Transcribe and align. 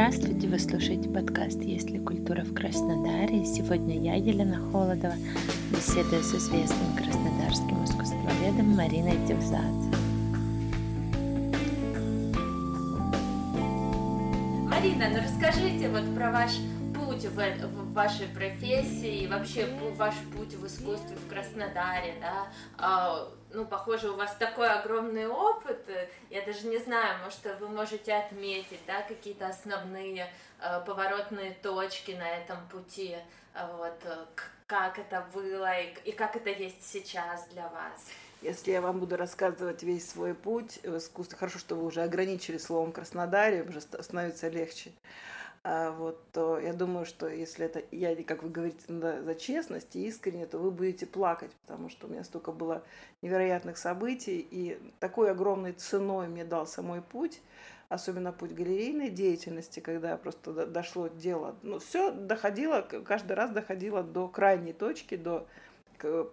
Здравствуйте, 0.00 0.48
вы 0.48 0.58
слушаете 0.58 1.10
подкаст 1.10 1.60
«Есть 1.60 1.90
ли 1.90 1.98
культура 1.98 2.40
в 2.40 2.54
Краснодаре?» 2.54 3.44
Сегодня 3.44 4.00
я, 4.00 4.14
Елена 4.14 4.56
Холодова, 4.72 5.12
беседую 5.70 6.22
с 6.22 6.34
известным 6.34 6.96
краснодарским 6.96 7.84
искусствоведом 7.84 8.74
Мариной 8.76 9.18
Тевзадзе. 9.28 9.90
Марина, 14.70 15.10
ну 15.10 15.18
расскажите 15.18 15.90
вот 15.90 16.14
про 16.14 16.32
ваш 16.32 16.52
путь 16.94 17.26
в, 17.26 17.66
в 17.66 17.92
вашей 17.92 18.26
профессии 18.28 19.24
и 19.24 19.26
вообще 19.26 19.68
ваш 19.98 20.14
путь 20.34 20.54
в 20.54 20.66
искусстве 20.66 21.14
в 21.16 21.28
Краснодаре, 21.28 22.14
да? 22.22 23.28
Ну, 23.52 23.64
похоже, 23.64 24.10
у 24.10 24.16
вас 24.16 24.34
такой 24.38 24.68
огромный 24.68 25.26
опыт, 25.26 25.80
я 26.30 26.44
даже 26.46 26.66
не 26.68 26.78
знаю, 26.78 27.18
может, 27.24 27.40
вы 27.60 27.68
можете 27.68 28.14
отметить, 28.14 28.80
да, 28.86 29.02
какие-то 29.02 29.48
основные 29.48 30.32
э, 30.60 30.80
поворотные 30.86 31.54
точки 31.54 32.12
на 32.12 32.28
этом 32.28 32.58
пути, 32.68 33.16
вот, 33.54 34.00
как 34.66 34.98
это 35.00 35.26
было 35.34 35.80
и, 35.80 35.92
и 36.04 36.12
как 36.12 36.36
это 36.36 36.50
есть 36.50 36.86
сейчас 36.86 37.48
для 37.48 37.68
вас. 37.68 38.08
Если 38.42 38.70
я 38.70 38.80
вам 38.80 39.00
буду 39.00 39.16
рассказывать 39.16 39.82
весь 39.82 40.08
свой 40.08 40.34
путь 40.34 40.78
в 40.82 40.96
искусстве, 40.96 41.36
хорошо, 41.36 41.58
что 41.58 41.74
вы 41.74 41.84
уже 41.84 42.02
ограничили 42.02 42.56
словом 42.56 42.92
Краснодаре, 42.92 43.64
уже 43.64 43.80
становится 43.80 44.48
легче. 44.48 44.92
А 45.62 45.90
вот, 45.92 46.24
то 46.32 46.58
я 46.58 46.72
думаю, 46.72 47.04
что 47.04 47.28
если 47.28 47.66
это 47.66 47.82
я, 47.90 48.16
как 48.24 48.42
вы 48.42 48.48
говорите, 48.48 48.80
за 48.88 49.34
честность 49.34 49.94
и 49.94 50.06
искренне, 50.06 50.46
то 50.46 50.58
вы 50.58 50.70
будете 50.70 51.04
плакать, 51.04 51.50
потому 51.66 51.90
что 51.90 52.06
у 52.06 52.10
меня 52.10 52.24
столько 52.24 52.50
было 52.50 52.82
невероятных 53.20 53.76
событий, 53.76 54.46
и 54.50 54.80
такой 55.00 55.30
огромной 55.30 55.72
ценой 55.72 56.28
мне 56.28 56.46
дался 56.46 56.80
мой 56.80 57.02
путь, 57.02 57.42
особенно 57.90 58.32
путь 58.32 58.54
галерейной 58.54 59.10
деятельности, 59.10 59.80
когда 59.80 60.16
просто 60.16 60.66
дошло 60.66 61.08
дело. 61.08 61.54
Ну, 61.60 61.78
все 61.78 62.10
доходило, 62.10 62.80
каждый 62.80 63.32
раз 63.32 63.50
доходило 63.50 64.02
до 64.02 64.28
крайней 64.28 64.72
точки, 64.72 65.16
до 65.16 65.46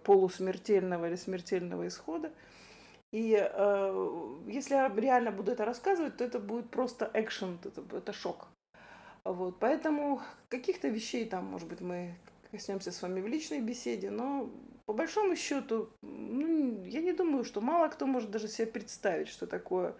полусмертельного 0.04 1.06
или 1.06 1.16
смертельного 1.16 1.86
исхода. 1.86 2.32
И 3.10 3.36
э, 3.38 4.28
если 4.46 4.74
я 4.74 4.88
реально 4.88 5.32
буду 5.32 5.52
это 5.52 5.66
рассказывать, 5.66 6.16
то 6.16 6.24
это 6.24 6.38
будет 6.38 6.70
просто 6.70 7.10
экшен, 7.12 7.58
это, 7.62 7.82
это 7.94 8.12
шок. 8.14 8.48
Вот, 9.28 9.58
поэтому 9.60 10.22
каких-то 10.48 10.88
вещей 10.88 11.26
там, 11.26 11.44
может 11.44 11.68
быть, 11.68 11.82
мы 11.82 12.14
коснемся 12.50 12.90
с 12.90 13.02
вами 13.02 13.20
в 13.20 13.26
личной 13.26 13.60
беседе, 13.60 14.08
но 14.08 14.48
по 14.86 14.94
большому 14.94 15.36
счету, 15.36 15.90
ну, 16.00 16.82
я 16.84 17.02
не 17.02 17.12
думаю, 17.12 17.44
что 17.44 17.60
мало 17.60 17.88
кто 17.88 18.06
может 18.06 18.30
даже 18.30 18.48
себе 18.48 18.66
представить, 18.66 19.28
что 19.28 19.46
такое 19.46 19.94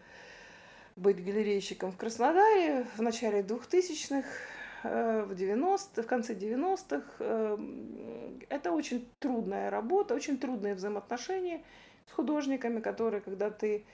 быть 0.97 1.23
галерейщиком 1.23 1.93
в 1.93 1.99
Краснодаре 1.99 2.87
в 2.97 3.03
начале 3.03 3.43
2000-х, 3.43 4.27
э, 4.85 5.23
в 5.25 5.35
90 5.35 6.03
в 6.03 6.07
конце 6.07 6.33
90-х. 6.33 7.03
Э, 7.19 7.59
это 8.49 8.73
очень 8.73 9.07
трудная 9.19 9.69
работа, 9.69 10.15
очень 10.15 10.39
трудные 10.39 10.75
взаимоотношения 10.75 11.63
с 12.07 12.13
художниками, 12.13 12.81
которые, 12.81 13.21
когда 13.21 13.51
ты 13.51 13.85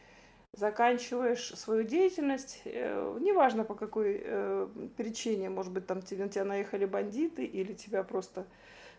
заканчиваешь 0.57 1.49
свою 1.57 1.85
деятельность, 1.85 2.63
э, 2.65 3.19
неважно 3.21 3.65
по 3.65 3.75
какой 3.75 4.21
э, 4.23 4.69
причине, 4.97 5.51
может 5.51 5.73
быть, 5.73 5.87
там 5.87 6.03
тебе, 6.03 6.25
на 6.25 6.31
тебя 6.31 6.45
наехали 6.45 6.85
бандиты 6.85 7.45
или 7.45 7.73
тебя 7.73 8.03
просто 8.03 8.47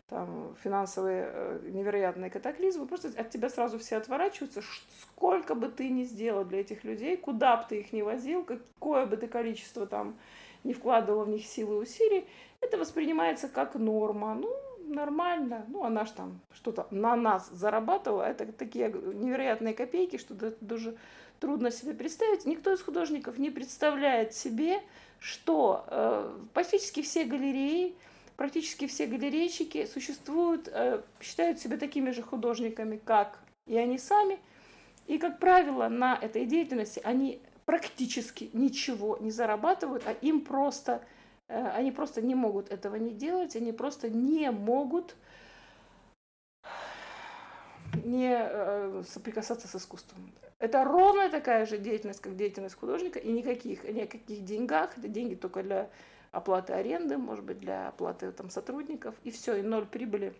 там 0.09 0.55
финансовые 0.63 1.27
э, 1.27 1.59
невероятные 1.71 2.29
катаклизмы, 2.29 2.85
просто 2.87 3.09
от 3.17 3.29
тебя 3.29 3.49
сразу 3.49 3.79
все 3.79 3.97
отворачиваются, 3.97 4.61
сколько 5.01 5.55
бы 5.55 5.69
ты 5.69 5.89
ни 5.89 6.03
сделал 6.03 6.45
для 6.45 6.59
этих 6.59 6.83
людей, 6.83 7.17
куда 7.17 7.57
бы 7.57 7.63
ты 7.69 7.79
их 7.79 7.93
ни 7.93 8.01
возил, 8.01 8.43
какое 8.43 9.05
бы 9.05 9.17
ты 9.17 9.27
количество 9.27 9.87
там 9.87 10.17
не 10.63 10.73
вкладывал 10.73 11.25
в 11.25 11.29
них 11.29 11.45
силы 11.45 11.75
и 11.75 11.79
усилий, 11.79 12.27
это 12.59 12.77
воспринимается 12.77 13.47
как 13.47 13.75
норма. 13.75 14.35
Ну, 14.35 14.49
нормально. 14.87 15.65
Ну, 15.67 15.83
она 15.83 16.05
же 16.05 16.13
там 16.13 16.39
что-то 16.53 16.87
на 16.91 17.15
нас 17.15 17.49
зарабатывала. 17.49 18.23
Это 18.23 18.51
такие 18.51 18.89
невероятные 18.89 19.73
копейки, 19.73 20.17
что 20.17 20.33
даже 20.61 20.97
трудно 21.39 21.71
себе 21.71 21.93
представить. 21.93 22.45
Никто 22.45 22.73
из 22.73 22.81
художников 22.81 23.37
не 23.37 23.49
представляет 23.49 24.33
себе, 24.33 24.81
что 25.19 25.85
э, 25.87 26.37
практически 26.53 27.01
все 27.01 27.23
галереи, 27.23 27.95
практически 28.35 28.87
все 28.87 29.07
галерейщики 29.07 29.85
существуют, 29.85 30.67
э, 30.71 31.01
считают 31.21 31.59
себя 31.59 31.77
такими 31.77 32.11
же 32.11 32.21
художниками, 32.21 32.97
как 33.03 33.39
и 33.67 33.77
они 33.77 33.97
сами. 33.97 34.39
И, 35.07 35.17
как 35.17 35.39
правило, 35.39 35.87
на 35.87 36.17
этой 36.19 36.45
деятельности 36.45 37.01
они 37.03 37.41
практически 37.65 38.49
ничего 38.53 39.17
не 39.19 39.31
зарабатывают, 39.31 40.03
а 40.05 40.11
им 40.11 40.41
просто, 40.41 41.03
э, 41.47 41.67
они 41.69 41.91
просто 41.91 42.21
не 42.21 42.35
могут 42.35 42.71
этого 42.71 42.95
не 42.95 43.11
делать, 43.11 43.55
они 43.55 43.71
просто 43.71 44.09
не 44.09 44.51
могут 44.51 45.15
не 48.03 48.35
э, 48.37 49.03
соприкасаться 49.07 49.67
с 49.67 49.75
искусством. 49.75 50.31
Это 50.65 50.83
ровно 50.83 51.29
такая 51.29 51.67
же 51.67 51.77
деятельность, 51.77 52.21
как 52.21 52.35
деятельность 52.35 52.73
художника, 52.73 53.19
и 53.19 53.31
никаких, 53.31 53.83
ни 53.83 54.01
о 54.01 54.07
деньгах. 54.41 54.97
Это 54.97 55.07
деньги 55.07 55.35
только 55.35 55.61
для 55.61 55.91
оплаты 56.31 56.73
аренды, 56.73 57.19
может 57.19 57.45
быть, 57.45 57.59
для 57.59 57.89
оплаты 57.89 58.31
там, 58.31 58.49
сотрудников, 58.49 59.13
и 59.23 59.29
все, 59.29 59.57
и 59.57 59.61
ноль 59.61 59.85
прибыли. 59.85 60.33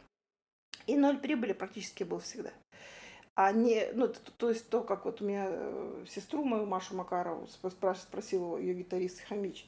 И 0.88 0.98
ноль 0.98 1.20
прибыли 1.20 1.54
практически 1.54 2.04
был 2.04 2.18
всегда. 2.18 2.50
А 3.36 3.52
не, 3.52 3.92
ну, 3.94 4.08
то, 4.08 4.32
то 4.32 4.50
есть 4.50 4.68
то, 4.68 4.82
как 4.82 5.06
вот 5.06 5.22
у 5.22 5.26
меня 5.26 5.46
э, 5.48 6.06
сестру 6.10 6.44
мою, 6.44 6.66
Машу 6.66 6.96
Макарову, 6.96 7.48
спросил 7.48 8.58
ее 8.58 8.74
гитарист 8.74 9.22
Хамич, 9.28 9.68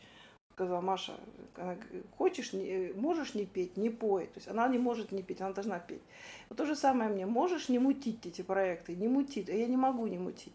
сказала, 0.57 0.81
Маша, 0.81 1.13
хочешь, 2.18 2.51
не, 2.51 2.91
можешь 2.95 3.35
не 3.35 3.45
петь, 3.45 3.78
не 3.78 3.91
пой. 3.91 4.25
То 4.25 4.38
есть 4.38 4.47
она 4.47 4.68
не 4.68 4.79
может 4.79 5.12
не 5.12 5.22
петь, 5.22 5.40
она 5.40 5.53
должна 5.53 5.78
петь. 5.78 6.01
Вот 6.50 6.57
то 6.57 6.66
же 6.66 6.75
самое 6.75 7.12
мне, 7.12 7.28
можешь 7.28 7.69
не 7.69 7.78
мутить 7.78 8.25
эти 8.25 8.41
проекты, 8.41 8.95
не 8.95 9.07
мутить, 9.07 9.50
а 9.50 9.53
я 9.53 9.68
не 9.68 9.78
могу 9.78 10.07
не 10.07 10.18
мутить. 10.18 10.53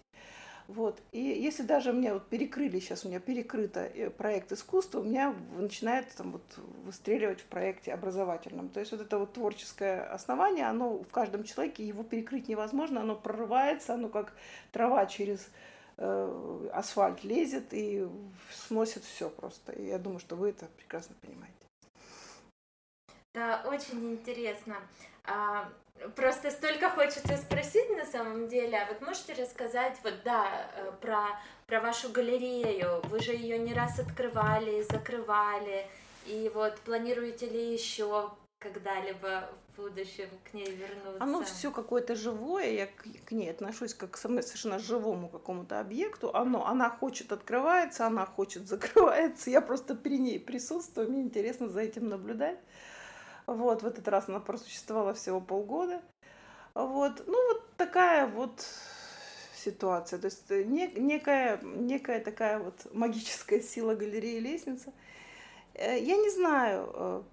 Вот. 0.66 1.00
И 1.12 1.20
если 1.20 1.62
даже 1.62 1.92
мне 1.92 2.14
вот 2.14 2.26
перекрыли, 2.26 2.80
сейчас 2.80 3.04
у 3.04 3.08
меня 3.08 3.20
перекрыто 3.20 3.80
э, 3.80 4.10
проект 4.10 4.50
искусства, 4.50 5.00
у 5.00 5.04
меня 5.04 5.34
начинает 5.56 6.08
там 6.16 6.32
вот 6.32 6.58
выстреливать 6.84 7.40
в 7.40 7.44
проекте 7.44 7.94
образовательном. 7.94 8.70
То 8.70 8.80
есть 8.80 8.90
вот 8.90 9.02
это 9.02 9.18
вот 9.18 9.34
творческое 9.34 10.02
основание, 10.02 10.66
оно 10.66 10.98
в 10.98 11.12
каждом 11.12 11.44
человеке, 11.44 11.86
его 11.86 12.02
перекрыть 12.02 12.48
невозможно, 12.48 13.02
оно 13.02 13.14
прорывается, 13.14 13.94
оно 13.94 14.08
как 14.08 14.34
трава 14.72 15.06
через 15.06 15.48
Э, 15.98 16.68
асфальт 16.72 17.22
лезет 17.24 17.72
и 17.72 18.08
сносит 18.50 19.04
все 19.04 19.28
просто. 19.30 19.72
И 19.72 19.86
я 19.86 19.98
думаю, 19.98 20.20
что 20.20 20.36
вы 20.36 20.50
это 20.50 20.66
прекрасно 20.76 21.14
понимаете. 21.20 21.54
Да, 23.34 23.62
очень 23.66 24.12
интересно. 24.12 24.76
А, 25.24 25.68
просто 26.16 26.50
столько 26.50 26.90
хочется 26.90 27.36
спросить 27.36 27.90
на 27.90 28.04
самом 28.04 28.48
деле. 28.48 28.78
А 28.78 28.86
вот 28.86 29.00
можете 29.00 29.34
рассказать, 29.34 29.96
вот 30.02 30.14
да, 30.24 30.70
э, 30.76 30.92
про, 31.00 31.28
про 31.66 31.80
вашу 31.80 32.10
галерею? 32.10 33.00
Вы 33.04 33.20
же 33.20 33.32
ее 33.32 33.58
не 33.58 33.72
раз 33.72 33.98
открывали, 33.98 34.82
закрывали. 34.82 35.86
И 36.26 36.50
вот 36.54 36.78
планируете 36.80 37.48
ли 37.48 37.72
еще 37.72 38.30
когда-либо 38.62 39.48
в 39.74 39.76
будущем 39.76 40.28
к 40.44 40.54
ней 40.54 40.70
вернуться? 40.70 41.22
Оно 41.22 41.42
все 41.42 41.70
какое-то 41.70 42.14
живое, 42.14 42.70
я 42.70 42.86
к, 42.86 43.04
к 43.26 43.32
ней 43.32 43.50
отношусь 43.50 43.94
как 43.94 44.12
к 44.12 44.16
совершенно 44.16 44.78
живому 44.78 45.28
какому-то 45.28 45.80
объекту. 45.80 46.34
Оно, 46.34 46.66
она 46.66 46.88
хочет 46.88 47.32
открывается, 47.32 48.06
она 48.06 48.24
хочет 48.24 48.66
закрывается. 48.68 49.50
Я 49.50 49.60
просто 49.60 49.94
при 49.94 50.18
ней 50.18 50.38
присутствую, 50.38 51.10
мне 51.10 51.22
интересно 51.22 51.68
за 51.68 51.80
этим 51.80 52.08
наблюдать. 52.08 52.58
Вот, 53.46 53.82
в 53.82 53.86
этот 53.86 54.06
раз 54.06 54.28
она 54.28 54.38
просуществовала 54.38 55.14
всего 55.14 55.40
полгода. 55.40 56.00
Вот, 56.74 57.24
ну 57.26 57.48
вот 57.48 57.64
такая 57.76 58.26
вот 58.26 58.64
ситуация. 59.54 60.18
То 60.18 60.26
есть 60.26 60.50
э, 60.50 60.62
некая, 60.62 61.60
некая 61.62 62.20
такая 62.20 62.60
вот 62.60 62.86
магическая 62.94 63.60
сила 63.60 63.94
галереи 63.94 64.38
лестница– 64.38 64.92
я 65.74 66.16
не 66.16 66.30
знаю, 66.30 66.90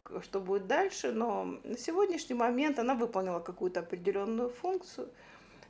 э, 0.10 0.22
что 0.24 0.40
будет 0.40 0.68
дальше, 0.68 1.12
но 1.12 1.60
на 1.64 1.78
сегодняшний 1.78 2.36
момент 2.36 2.80
она 2.80 2.96
выполнила 2.96 3.40
какую-то 3.40 3.82
определенную 3.82 4.50
функцию. 4.50 5.10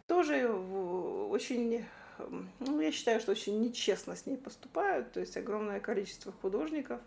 Тоже 0.08 0.50
очень, 0.50 1.86
ну, 2.60 2.80
я 2.80 2.92
считаю, 2.92 3.20
что 3.20 3.32
очень 3.32 3.60
нечестно 3.60 4.16
с 4.16 4.26
ней 4.26 4.38
поступают. 4.38 5.12
То 5.12 5.20
есть 5.20 5.38
огромное 5.38 5.80
количество 5.80 6.32
художников 6.32 7.00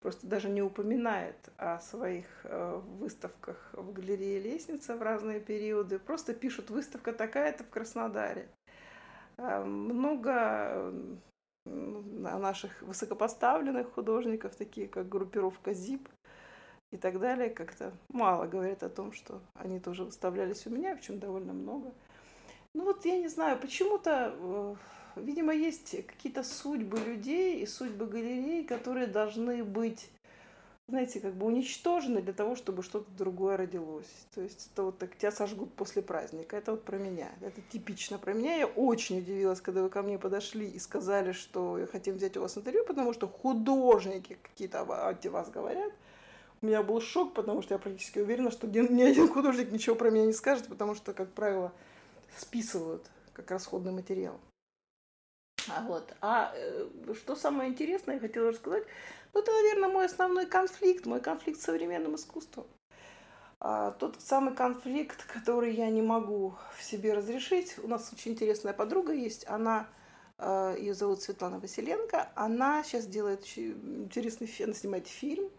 просто 0.00 0.26
даже 0.26 0.48
не 0.48 0.62
упоминает 0.62 1.36
о 1.56 1.78
своих 1.78 2.26
э, 2.44 2.80
выставках 2.98 3.70
в 3.72 3.92
галерее 3.92 4.40
«Лестница» 4.40 4.96
в 4.96 5.02
разные 5.02 5.40
периоды. 5.40 5.98
Просто 5.98 6.34
пишут 6.34 6.70
«выставка 6.70 7.12
такая-то 7.12 7.64
в 7.64 7.70
Краснодаре». 7.70 8.48
Много 9.36 10.92
наших 11.70 12.82
высокопоставленных 12.82 13.92
художников, 13.92 14.56
такие 14.56 14.88
как 14.88 15.08
группировка 15.08 15.72
ЗИП 15.72 16.08
и 16.90 16.96
так 16.96 17.20
далее, 17.20 17.50
как-то 17.50 17.92
мало 18.08 18.46
говорят 18.46 18.82
о 18.82 18.88
том, 18.88 19.12
что 19.12 19.40
они 19.54 19.78
тоже 19.78 20.04
выставлялись 20.04 20.66
у 20.66 20.70
меня, 20.70 20.96
в 20.96 21.00
чем 21.00 21.18
довольно 21.18 21.52
много. 21.52 21.92
Ну 22.74 22.84
вот 22.84 23.04
я 23.04 23.18
не 23.18 23.28
знаю, 23.28 23.58
почему-то 23.58 24.34
э, 24.36 24.74
видимо, 25.16 25.52
есть 25.52 26.06
какие-то 26.06 26.42
судьбы 26.42 26.98
людей 26.98 27.60
и 27.60 27.66
судьбы 27.66 28.06
галерей, 28.06 28.64
которые 28.64 29.06
должны 29.06 29.64
быть 29.64 30.10
знаете, 30.90 31.20
как 31.20 31.34
бы 31.34 31.46
уничтожены 31.46 32.20
для 32.20 32.32
того, 32.32 32.54
чтобы 32.54 32.82
что-то 32.82 33.10
другое 33.12 33.56
родилось. 33.56 34.10
То 34.34 34.42
есть 34.42 34.70
это 34.72 34.82
вот 34.82 34.98
так 34.98 35.16
тебя 35.16 35.32
сожгут 35.32 35.72
после 35.74 36.02
праздника. 36.02 36.56
Это 36.56 36.72
вот 36.72 36.84
про 36.84 36.98
меня. 36.98 37.30
Это 37.40 37.60
типично 37.72 38.18
про 38.18 38.34
меня. 38.34 38.56
Я 38.56 38.66
очень 38.66 39.18
удивилась, 39.18 39.60
когда 39.60 39.82
вы 39.82 39.88
ко 39.88 40.02
мне 40.02 40.18
подошли 40.18 40.68
и 40.68 40.78
сказали, 40.78 41.32
что 41.32 41.78
хотим 41.90 42.16
взять 42.16 42.36
у 42.36 42.42
вас 42.42 42.58
интервью, 42.58 42.84
потому 42.84 43.12
что 43.14 43.26
художники 43.26 44.38
какие-то 44.42 44.80
о 44.80 44.84
вас 44.84 45.50
говорят. 45.50 45.92
У 46.62 46.66
меня 46.66 46.82
был 46.82 47.00
шок, 47.00 47.32
потому 47.32 47.62
что 47.62 47.74
я 47.74 47.78
практически 47.78 48.18
уверена, 48.18 48.50
что 48.50 48.66
ни 48.66 49.02
один 49.02 49.28
художник 49.28 49.72
ничего 49.72 49.96
про 49.96 50.10
меня 50.10 50.26
не 50.26 50.34
скажет, 50.34 50.66
потому 50.66 50.94
что, 50.94 51.14
как 51.14 51.32
правило, 51.32 51.72
списывают 52.36 53.06
как 53.32 53.50
расходный 53.50 53.92
материал. 53.92 54.38
А 55.68 55.82
вот. 55.82 56.14
А 56.20 56.52
э, 56.54 56.88
что 57.14 57.36
самое 57.36 57.70
интересное, 57.70 58.14
я 58.14 58.20
хотела 58.20 58.50
рассказать, 58.50 58.84
ну, 59.32 59.40
это, 59.40 59.52
наверное, 59.52 59.88
мой 59.88 60.06
основной 60.06 60.46
конфликт, 60.46 61.06
мой 61.06 61.20
конфликт 61.20 61.60
с 61.60 61.64
современным 61.64 62.16
искусством. 62.16 62.66
А, 63.60 63.92
тот 63.92 64.20
самый 64.20 64.54
конфликт, 64.54 65.24
который 65.24 65.74
я 65.74 65.90
не 65.90 66.02
могу 66.02 66.54
в 66.76 66.82
себе 66.82 67.14
разрешить. 67.14 67.76
У 67.82 67.88
нас 67.88 68.10
очень 68.12 68.32
интересная 68.32 68.72
подруга 68.72 69.12
есть, 69.12 69.46
она 69.46 69.86
э, 70.38 70.76
ее 70.78 70.94
зовут 70.94 71.22
Светлана 71.22 71.58
Василенко. 71.58 72.30
Она 72.34 72.82
сейчас 72.82 73.06
делает 73.06 73.46
интересный 73.56 74.46
фильм, 74.46 74.74
снимает 74.74 75.06
фильм 75.08 75.50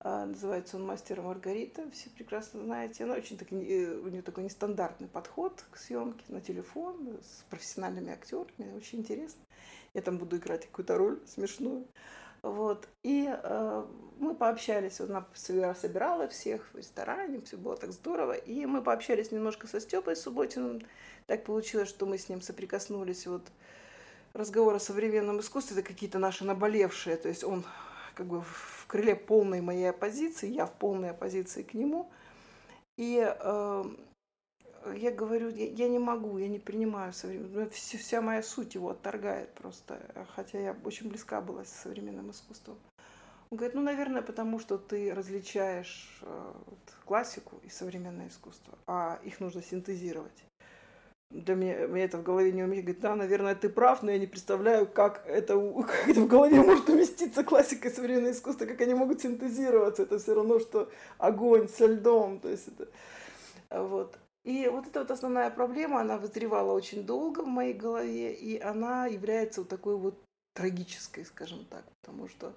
а, 0.00 0.26
называется 0.26 0.76
он 0.76 0.86
«Мастер 0.86 1.20
Маргарита», 1.20 1.90
все 1.90 2.08
прекрасно 2.10 2.62
знаете. 2.62 3.02
Она 3.02 3.14
очень 3.14 3.36
так, 3.36 3.52
э, 3.52 3.54
у 3.54 4.08
нее 4.08 4.22
такой 4.22 4.44
нестандартный 4.44 5.08
подход 5.08 5.64
к 5.72 5.76
съемке 5.76 6.24
на 6.28 6.40
телефон 6.40 7.18
с 7.20 7.42
профессиональными 7.50 8.12
актерами, 8.12 8.76
очень 8.76 9.00
интересно. 9.00 9.40
Я 9.94 10.02
там 10.02 10.18
буду 10.18 10.36
играть 10.36 10.66
какую-то 10.66 10.96
роль 10.96 11.20
смешную. 11.26 11.84
Вот. 12.42 12.88
И 13.02 13.28
э, 13.30 13.86
мы 14.18 14.34
пообщались, 14.34 15.00
она 15.00 15.26
собирала 15.34 16.28
всех 16.28 16.68
в 16.72 16.76
ресторане, 16.76 17.40
все 17.42 17.56
было 17.56 17.76
так 17.76 17.92
здорово. 17.92 18.32
И 18.32 18.66
мы 18.66 18.82
пообщались 18.82 19.32
немножко 19.32 19.66
со 19.66 19.80
Степой 19.80 20.16
Субботиным. 20.16 20.80
Так 21.26 21.44
получилось, 21.44 21.88
что 21.88 22.06
мы 22.06 22.18
с 22.18 22.28
ним 22.28 22.40
соприкоснулись. 22.40 23.26
Вот 23.26 23.42
разговор 24.32 24.74
о 24.74 24.80
современном 24.80 25.40
искусстве, 25.40 25.78
это 25.78 25.86
какие-то 25.86 26.18
наши 26.18 26.44
наболевшие. 26.44 27.16
То 27.16 27.28
есть 27.28 27.44
он 27.44 27.64
как 28.14 28.26
бы 28.26 28.42
в 28.42 28.86
крыле 28.86 29.14
полной 29.14 29.60
моей 29.60 29.90
оппозиции, 29.90 30.48
я 30.48 30.66
в 30.66 30.72
полной 30.72 31.10
оппозиции 31.10 31.62
к 31.62 31.74
нему. 31.74 32.10
И 32.96 33.24
э, 33.24 33.84
я 34.92 35.10
говорю, 35.10 35.48
я, 35.48 35.66
я 35.66 35.88
не 35.88 35.98
могу, 35.98 36.38
я 36.38 36.48
не 36.48 36.58
принимаю 36.58 37.12
современное. 37.12 37.64
Ну, 37.64 37.70
вся, 37.70 37.98
вся 37.98 38.20
моя 38.20 38.42
суть 38.42 38.74
его 38.74 38.90
отторгает 38.90 39.52
просто, 39.54 40.00
хотя 40.34 40.58
я 40.58 40.76
очень 40.84 41.08
близка 41.08 41.40
была 41.40 41.64
с 41.64 41.70
современным 41.70 42.30
искусством. 42.30 42.78
Он 43.50 43.56
говорит, 43.56 43.74
ну, 43.74 43.82
наверное, 43.82 44.22
потому 44.22 44.58
что 44.58 44.76
ты 44.76 45.14
различаешь 45.14 46.20
э, 46.22 46.52
вот, 46.66 46.78
классику 47.06 47.60
и 47.64 47.70
современное 47.70 48.28
искусство, 48.28 48.78
а 48.86 49.18
их 49.24 49.40
нужно 49.40 49.62
синтезировать 49.62 50.44
для 51.30 51.54
меня, 51.54 51.86
меня 51.86 52.04
это 52.04 52.18
в 52.18 52.22
голове 52.22 52.52
не 52.52 52.62
умеет. 52.62 52.84
Говорит, 52.84 53.02
да, 53.02 53.14
наверное, 53.14 53.54
ты 53.54 53.68
прав, 53.68 54.02
но 54.02 54.10
я 54.10 54.18
не 54.18 54.26
представляю, 54.26 54.86
как 54.86 55.24
это, 55.26 55.54
как 55.86 56.08
это 56.08 56.20
в 56.20 56.26
голове 56.26 56.60
может 56.62 56.88
уместиться 56.88 57.44
классика 57.44 57.88
и 57.88 57.92
современное 57.92 58.32
искусство, 58.32 58.66
как 58.66 58.80
они 58.80 58.94
могут 58.94 59.20
синтезироваться. 59.20 60.02
Это 60.02 60.18
все 60.18 60.34
равно, 60.34 60.58
что 60.58 60.90
огонь 61.18 61.68
со 61.68 61.86
льдом. 61.86 62.40
То 62.40 62.48
есть 62.48 62.68
это, 62.68 62.88
вот. 63.70 64.16
И 64.48 64.66
вот 64.66 64.86
эта 64.86 65.00
вот 65.00 65.10
основная 65.10 65.50
проблема, 65.50 66.00
она 66.00 66.16
вызревала 66.16 66.72
очень 66.72 67.04
долго 67.04 67.40
в 67.42 67.46
моей 67.46 67.74
голове, 67.74 68.32
и 68.32 68.58
она 68.58 69.04
является 69.06 69.60
вот 69.60 69.68
такой 69.68 69.98
вот 69.98 70.24
трагической, 70.54 71.26
скажем 71.26 71.66
так, 71.66 71.84
потому 72.00 72.28
что 72.28 72.54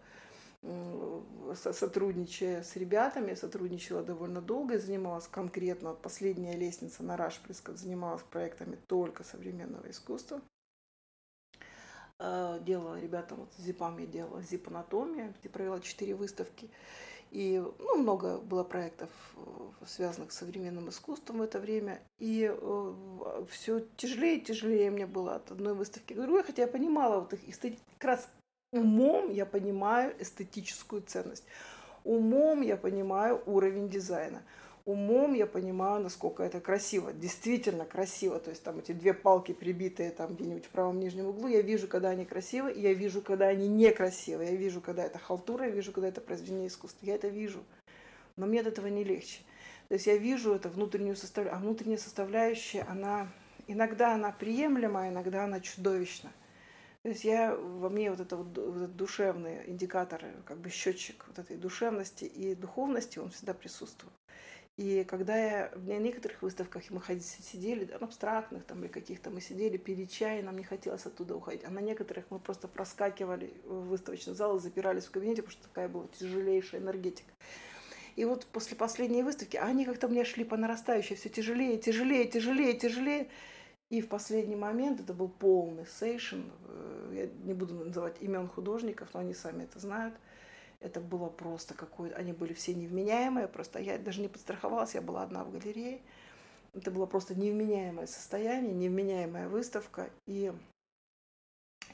сотрудничая 1.54 2.64
с 2.64 2.78
ребятами, 2.78 3.34
сотрудничала 3.34 4.04
довольно 4.04 4.42
долго 4.42 4.76
и 4.76 4.78
занималась 4.78 5.28
конкретно, 5.28 5.94
последняя 5.94 6.56
лестница 6.56 7.04
на 7.04 7.18
Рашприсков 7.18 7.76
занималась 7.76 8.24
проектами 8.24 8.78
только 8.88 9.26
современного 9.26 9.92
искусства. 9.92 10.40
Э, 12.20 12.60
делала 12.62 13.02
ребятам, 13.02 13.40
вот 13.40 13.54
с 13.58 13.62
ЗИПом 13.62 13.98
я 13.98 14.06
делала 14.06 14.42
ЗИП-анатомия, 14.42 15.34
где 15.38 15.50
провела 15.50 15.82
четыре 15.82 16.16
выставки. 16.16 16.70
И 17.32 17.64
ну, 17.80 17.98
много 17.98 18.38
было 18.38 18.64
проектов, 18.64 19.10
э, 19.38 19.86
связанных 19.86 20.32
с 20.32 20.38
современным 20.38 20.90
искусством 20.90 21.40
в 21.40 21.42
это 21.42 21.60
время. 21.60 22.02
И 22.20 22.50
э, 22.52 23.46
все 23.50 23.80
тяжелее 23.98 24.38
и 24.38 24.42
тяжелее 24.42 24.92
мне 24.92 25.08
было 25.08 25.36
от 25.36 25.50
одной 25.50 25.74
выставки 25.74 26.14
к 26.14 26.18
другой, 26.18 26.44
хотя 26.44 26.64
я 26.64 26.68
понимала 26.68 27.22
вот 27.22 27.34
их 27.34 27.40
как 27.98 28.04
раз 28.04 28.30
Умом 28.74 29.30
я 29.32 29.46
понимаю 29.46 30.16
эстетическую 30.18 31.02
ценность. 31.02 31.44
Умом 32.06 32.62
я 32.62 32.78
понимаю 32.78 33.44
уровень 33.46 33.90
дизайна. 33.90 34.44
Умом 34.86 35.34
я 35.34 35.46
понимаю, 35.46 36.02
насколько 36.02 36.44
это 36.44 36.60
красиво. 36.60 37.14
Действительно 37.14 37.86
красиво. 37.86 38.40
То 38.40 38.50
есть 38.50 38.64
там 38.64 38.80
эти 38.80 38.92
две 38.92 39.14
палки 39.14 39.52
прибитые 39.52 40.12
там 40.12 40.36
где-нибудь 40.36 40.66
в 40.66 40.70
правом 40.70 41.00
нижнем 41.00 41.28
углу. 41.28 41.48
Я 41.48 41.62
вижу, 41.62 41.88
когда 41.88 42.10
они 42.10 42.26
красивы, 42.26 42.72
и 42.72 42.82
я 42.82 42.94
вижу, 42.94 43.22
когда 43.22 43.48
они 43.48 43.68
некрасивы. 43.68 44.46
Я 44.46 44.56
вижу, 44.56 44.82
когда 44.82 45.04
это 45.04 45.20
халтура, 45.20 45.66
я 45.66 45.72
вижу, 45.72 45.92
когда 45.92 46.08
это 46.08 46.22
произведение 46.22 46.68
искусства. 46.68 47.06
Я 47.06 47.16
это 47.16 47.28
вижу. 47.28 47.64
Но 48.38 48.48
мне 48.48 48.62
от 48.62 48.68
этого 48.68 48.88
не 48.88 49.04
легче. 49.04 49.42
То 49.88 49.96
есть 49.96 50.08
я 50.08 50.18
вижу 50.18 50.54
это 50.54 50.70
внутреннюю 50.70 51.16
составляющую. 51.16 51.58
А 51.58 51.60
внутренняя 51.60 51.98
составляющая, 51.98 52.82
она 52.84 53.28
иногда 53.68 54.14
она 54.14 54.32
приемлема, 54.32 55.10
иногда 55.10 55.44
она 55.44 55.60
чудовищна. 55.60 56.32
То 57.04 57.10
есть 57.10 57.24
я 57.24 57.56
во 57.56 57.90
мне 57.90 58.12
вот 58.12 58.20
это 58.20 58.36
вот, 58.36 58.56
вот 58.58 58.76
этот 58.78 58.96
душевный 58.96 59.70
индикатор, 59.70 60.24
как 60.46 60.60
бы 60.60 60.70
счетчик 60.70 61.26
вот 61.28 61.40
этой 61.40 61.58
душевности 61.58 62.26
и 62.26 62.54
духовности, 62.54 63.18
он 63.18 63.32
всегда 63.32 63.54
присутствует. 63.54 64.14
И 64.82 65.04
когда 65.04 65.38
я 65.38 65.72
на 65.76 66.00
некоторых 66.00 66.42
выставках 66.42 66.82
мы 66.90 67.00
ходили, 67.00 67.24
сидели, 67.24 67.86
да, 67.86 67.98
абстрактных 67.98 68.64
там 68.64 68.84
или 68.84 68.88
каких-то, 68.88 69.30
мы 69.30 69.40
сидели, 69.40 69.78
пили 69.78 70.06
чай, 70.06 70.42
нам 70.42 70.58
не 70.58 70.64
хотелось 70.64 71.06
оттуда 71.06 71.36
уходить. 71.36 71.64
А 71.66 71.70
на 71.70 71.82
некоторых 71.82 72.26
мы 72.32 72.40
просто 72.40 72.68
проскакивали 72.68 73.54
в 73.64 73.90
выставочный 73.90 74.34
зал 74.34 74.58
и 74.58 74.60
запирались 74.60 75.06
в 75.06 75.12
кабинете, 75.12 75.44
потому 75.44 75.52
что 75.52 75.68
такая 75.68 75.88
была 75.88 76.08
тяжелейшая 76.20 76.82
энергетика. 76.82 77.32
И 78.16 78.26
вот 78.26 78.48
после 78.48 78.76
последней 78.76 79.22
выставки 79.22 79.56
они 79.56 79.86
как-то 79.86 80.08
мне 80.08 80.26
шли 80.26 80.44
по 80.44 80.58
нарастающей, 80.58 81.16
все 81.16 81.30
тяжелее, 81.30 81.78
тяжелее, 81.78 82.26
тяжелее, 82.26 82.74
тяжелее. 82.74 83.28
И 83.92 84.02
в 84.02 84.08
последний 84.08 84.56
момент 84.56 85.00
это 85.00 85.14
был 85.14 85.30
полный 85.30 85.86
сейшн. 85.86 86.42
Э, 86.66 87.12
я 87.14 87.46
не 87.46 87.54
буду 87.54 87.76
называть 87.76 88.16
имен 88.20 88.48
художников, 88.48 89.10
но 89.14 89.20
они 89.20 89.36
сами 89.36 89.66
это 89.66 89.78
знают. 89.78 90.16
Это 90.82 91.00
было 91.00 91.30
просто 91.30 91.74
какое-то... 91.74 92.16
Они 92.16 92.34
были 92.34 92.54
все 92.54 92.74
невменяемые, 92.74 93.48
просто 93.48 93.80
я 93.80 93.98
даже 93.98 94.22
не 94.22 94.28
подстраховалась, 94.28 94.96
я 94.96 95.02
была 95.02 95.24
одна 95.24 95.44
в 95.44 95.52
галерее. 95.52 96.02
Это 96.74 96.90
было 96.90 97.06
просто 97.06 97.36
невменяемое 97.36 98.08
состояние, 98.08 98.74
невменяемая 98.74 99.48
выставка. 99.48 100.10
И 100.26 100.52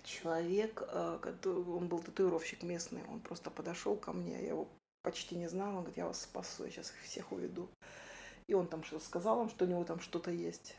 человек, 0.03 0.83
э, 0.87 1.19
он 1.45 1.87
был 1.87 1.99
татуировщик 1.99 2.63
местный, 2.63 3.03
он 3.09 3.19
просто 3.19 3.51
подошел 3.51 3.97
ко 3.97 4.13
мне, 4.13 4.41
я 4.41 4.49
его 4.49 4.67
почти 5.03 5.35
не 5.35 5.47
знала, 5.47 5.69
он 5.69 5.77
говорит, 5.77 5.97
я 5.97 6.07
вас 6.07 6.21
спасу, 6.21 6.63
я 6.63 6.71
сейчас 6.71 6.91
их 6.91 7.01
всех 7.01 7.31
уведу. 7.31 7.69
И 8.47 8.53
он 8.53 8.67
там 8.67 8.83
что 8.83 8.99
сказал 8.99 9.37
вам, 9.37 9.49
что 9.49 9.65
у 9.65 9.67
него 9.67 9.83
там 9.83 9.99
что-то 9.99 10.31
есть 10.31 10.75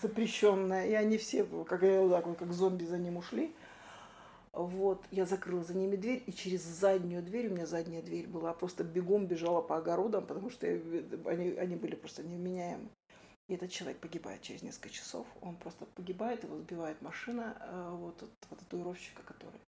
запрещенная, 0.00 0.86
и 0.86 0.92
они 0.92 1.18
все, 1.18 1.44
как 1.64 1.82
я 1.82 2.08
так 2.08 2.26
вот, 2.26 2.38
как 2.38 2.52
зомби 2.52 2.84
за 2.84 2.98
ним 2.98 3.16
ушли. 3.16 3.52
Вот, 4.58 5.04
я 5.12 5.24
закрыла 5.24 5.62
за 5.62 5.72
ними 5.72 5.94
дверь, 5.94 6.20
и 6.26 6.32
через 6.32 6.62
заднюю 6.62 7.22
дверь, 7.22 7.46
у 7.46 7.54
меня 7.54 7.64
задняя 7.64 8.02
дверь 8.02 8.26
была, 8.26 8.52
просто 8.52 8.82
бегом 8.82 9.26
бежала 9.26 9.62
по 9.62 9.76
огородам, 9.76 10.26
потому 10.26 10.50
что 10.50 10.66
я, 10.66 10.80
они, 11.26 11.50
они 11.50 11.76
были 11.76 11.94
просто 11.94 12.24
невменяемы. 12.24 12.88
И 13.46 13.54
этот 13.54 13.70
человек 13.70 14.00
погибает 14.00 14.42
через 14.42 14.62
несколько 14.62 14.90
часов, 14.90 15.28
он 15.42 15.54
просто 15.54 15.86
погибает, 15.86 16.42
его 16.42 16.58
сбивает 16.58 17.00
машина 17.02 17.56
э, 17.60 17.90
вот 18.00 18.20
от 18.20 18.58
татуировщика, 18.58 19.22
который 19.22 19.60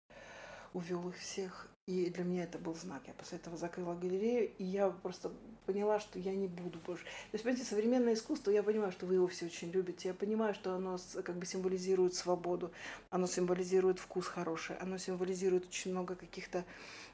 увел 0.74 1.08
их 1.08 1.16
всех. 1.18 1.68
И 1.86 2.10
для 2.10 2.24
меня 2.24 2.42
это 2.42 2.58
был 2.58 2.74
знак. 2.74 3.02
Я 3.06 3.14
после 3.14 3.38
этого 3.38 3.56
закрыла 3.56 3.94
галерею, 3.94 4.50
и 4.56 4.64
я 4.64 4.90
просто 4.90 5.30
поняла, 5.66 6.00
что 6.00 6.18
я 6.18 6.34
не 6.34 6.48
буду 6.48 6.78
больше. 6.86 7.04
То 7.04 7.34
есть, 7.34 7.44
понимаете, 7.44 7.68
современное 7.68 8.14
искусство, 8.14 8.50
я 8.50 8.62
понимаю, 8.62 8.92
что 8.92 9.06
вы 9.06 9.14
его 9.14 9.26
все 9.26 9.46
очень 9.46 9.70
любите. 9.70 10.08
Я 10.08 10.14
понимаю, 10.14 10.54
что 10.54 10.74
оно 10.74 10.98
как 11.24 11.36
бы 11.36 11.46
символизирует 11.46 12.14
свободу, 12.14 12.72
оно 13.10 13.26
символизирует 13.26 13.98
вкус 13.98 14.26
хороший, 14.26 14.76
оно 14.76 14.98
символизирует 14.98 15.66
очень 15.66 15.90
много 15.90 16.14
каких-то, 16.14 16.64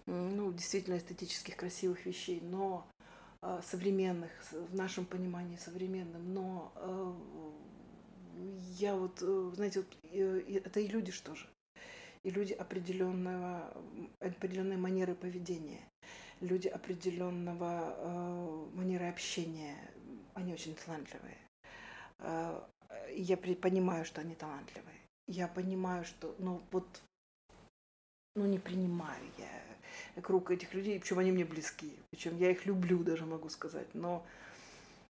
ну, 0.07 0.53
действительно 0.53 0.99
эстетических 0.99 1.57
красивых 1.57 2.07
вещей, 2.07 2.41
но 2.41 2.87
э, 3.43 3.61
современных, 3.65 4.31
в 4.53 4.75
нашем 4.75 5.05
понимании 5.07 5.57
современным, 5.57 6.33
но 6.33 6.73
э, 6.76 7.12
я 8.79 8.95
вот, 8.97 9.19
э, 9.23 9.53
знаете, 9.55 9.81
вот, 9.81 9.97
это 10.12 10.81
и 10.81 10.88
люди 10.88 11.12
что 11.12 11.35
же 11.35 11.47
и 12.26 12.31
люди 12.31 12.53
определенного, 12.53 13.73
определенной 14.19 14.76
манеры 14.76 15.15
поведения, 15.15 15.79
люди 16.40 16.69
определенного 16.69 17.95
э, 17.97 18.66
манеры 18.75 19.09
общения, 19.09 19.76
они 20.35 20.52
очень 20.52 20.75
талантливые. 20.75 21.38
Э, 22.19 22.61
я 23.14 23.37
понимаю, 23.37 24.05
что 24.05 24.21
они 24.21 24.35
талантливые. 24.35 25.00
я 25.28 25.49
понимаю, 25.49 26.05
что, 26.05 26.35
ну, 26.38 26.62
вот, 26.71 26.87
ну, 28.35 28.47
не 28.47 28.59
принимаю 28.59 29.25
я 29.38 29.66
круг 30.23 30.50
этих 30.50 30.75
людей, 30.75 30.99
причем 30.99 31.19
они 31.19 31.33
мне 31.33 31.45
близки, 31.45 31.93
причем 32.11 32.37
я 32.37 32.50
их 32.50 32.66
люблю 32.66 33.02
даже, 33.02 33.26
могу 33.26 33.49
сказать, 33.49 33.88
но 33.95 34.25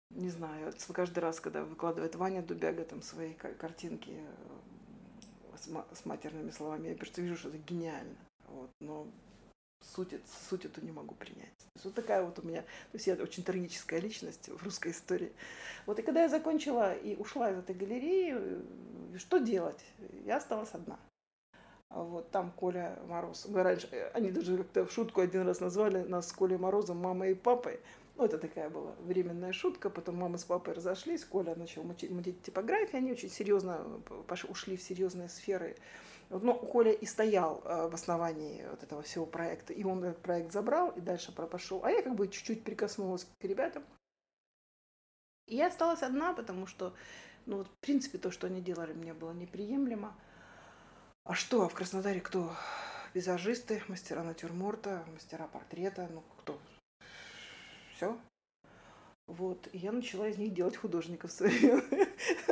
не 0.09 0.29
знаю, 0.29 0.73
каждый 0.93 1.19
раз, 1.19 1.39
когда 1.39 1.63
выкладывает 1.63 2.15
Ваня 2.15 2.41
Дубяга 2.41 2.83
там 2.83 3.01
свои 3.01 3.33
картинки 3.33 4.11
э, 4.11 5.67
с 5.93 6.05
матерными 6.05 6.51
словами, 6.51 6.89
я 6.89 6.95
просто 6.95 7.21
вижу, 7.21 7.37
что 7.37 7.49
это 7.49 7.57
гениально. 7.59 8.17
Вот, 8.47 8.69
но 8.81 9.07
суть, 9.95 10.13
суть 10.49 10.65
эту 10.65 10.81
не 10.81 10.91
могу 10.91 11.15
принять. 11.15 11.49
Вот 11.83 11.93
такая 11.93 12.23
вот 12.23 12.37
у 12.39 12.47
меня, 12.47 12.61
то 12.61 12.93
есть 12.93 13.07
я 13.07 13.15
очень 13.15 13.43
трагическая 13.43 13.99
личность 13.99 14.49
в 14.49 14.63
русской 14.63 14.91
истории. 14.91 15.31
Вот 15.85 15.99
и 15.99 16.01
когда 16.01 16.23
я 16.23 16.29
закончила 16.29 16.93
и 16.93 17.15
ушла 17.15 17.51
из 17.51 17.57
этой 17.57 17.75
галереи, 17.75 18.33
э, 18.35 19.17
что 19.17 19.39
делать? 19.39 19.79
Я 20.25 20.37
осталась 20.37 20.69
одна. 20.73 20.99
Вот 21.89 22.31
там 22.31 22.51
Коля 22.51 22.97
Мороз. 23.07 23.47
Мы 23.49 23.63
раньше, 23.63 23.87
э, 23.91 24.11
они 24.13 24.31
даже 24.31 24.57
как-то 24.57 24.85
в 24.85 24.91
шутку 24.91 25.21
один 25.21 25.45
раз 25.45 25.59
назвали 25.59 26.03
нас 26.03 26.29
с 26.29 26.31
Колей 26.31 26.57
Морозом 26.57 26.97
мамой 26.97 27.31
и 27.31 27.35
папой. 27.35 27.79
Ну, 28.15 28.25
это 28.25 28.37
такая 28.37 28.69
была 28.69 28.93
временная 28.99 29.51
шутка. 29.51 29.89
Потом 29.89 30.15
мама 30.15 30.37
с 30.37 30.45
папой 30.45 30.73
разошлись, 30.73 31.25
Коля 31.25 31.55
начал 31.55 31.83
мутить, 31.83 32.11
мутить 32.11 32.41
типографию. 32.43 32.97
Они 32.97 33.11
очень 33.11 33.29
серьезно 33.29 33.85
ушли 34.49 34.77
в 34.77 34.81
серьезные 34.81 35.27
сферы 35.27 35.75
но 36.39 36.53
Коля 36.55 36.91
и 36.91 37.05
стоял 37.05 37.61
э, 37.65 37.89
в 37.89 37.93
основании 37.93 38.65
вот 38.69 38.83
этого 38.83 39.01
всего 39.01 39.25
проекта, 39.25 39.73
и 39.73 39.83
он 39.83 40.03
этот 40.03 40.21
проект 40.21 40.51
забрал 40.51 40.91
и 40.91 41.01
дальше 41.01 41.31
пошел. 41.31 41.83
А 41.83 41.91
я 41.91 42.01
как 42.01 42.15
бы 42.15 42.27
чуть-чуть 42.27 42.63
прикоснулась 42.63 43.25
к 43.25 43.43
ребятам. 43.43 43.83
И 45.47 45.57
я 45.57 45.67
осталась 45.67 46.01
одна, 46.01 46.33
потому 46.33 46.67
что, 46.67 46.93
ну 47.45 47.57
вот, 47.57 47.67
в 47.67 47.77
принципе, 47.81 48.17
то, 48.17 48.31
что 48.31 48.47
они 48.47 48.61
делали, 48.61 48.93
мне 48.93 49.13
было 49.13 49.31
неприемлемо. 49.31 50.15
А 51.23 51.33
что, 51.33 51.63
а 51.63 51.69
в 51.69 51.73
Краснодаре 51.73 52.21
кто? 52.21 52.51
Визажисты, 53.13 53.83
мастера 53.87 54.23
натюрморта, 54.23 55.03
мастера 55.11 55.47
портрета, 55.47 56.07
ну 56.11 56.23
кто? 56.37 56.57
Все, 57.95 58.17
вот, 59.31 59.69
и 59.71 59.77
я 59.77 59.93
начала 59.93 60.27
из 60.27 60.37
них 60.37 60.53
делать 60.53 60.75
художников 60.75 61.31
своих. 61.31 61.85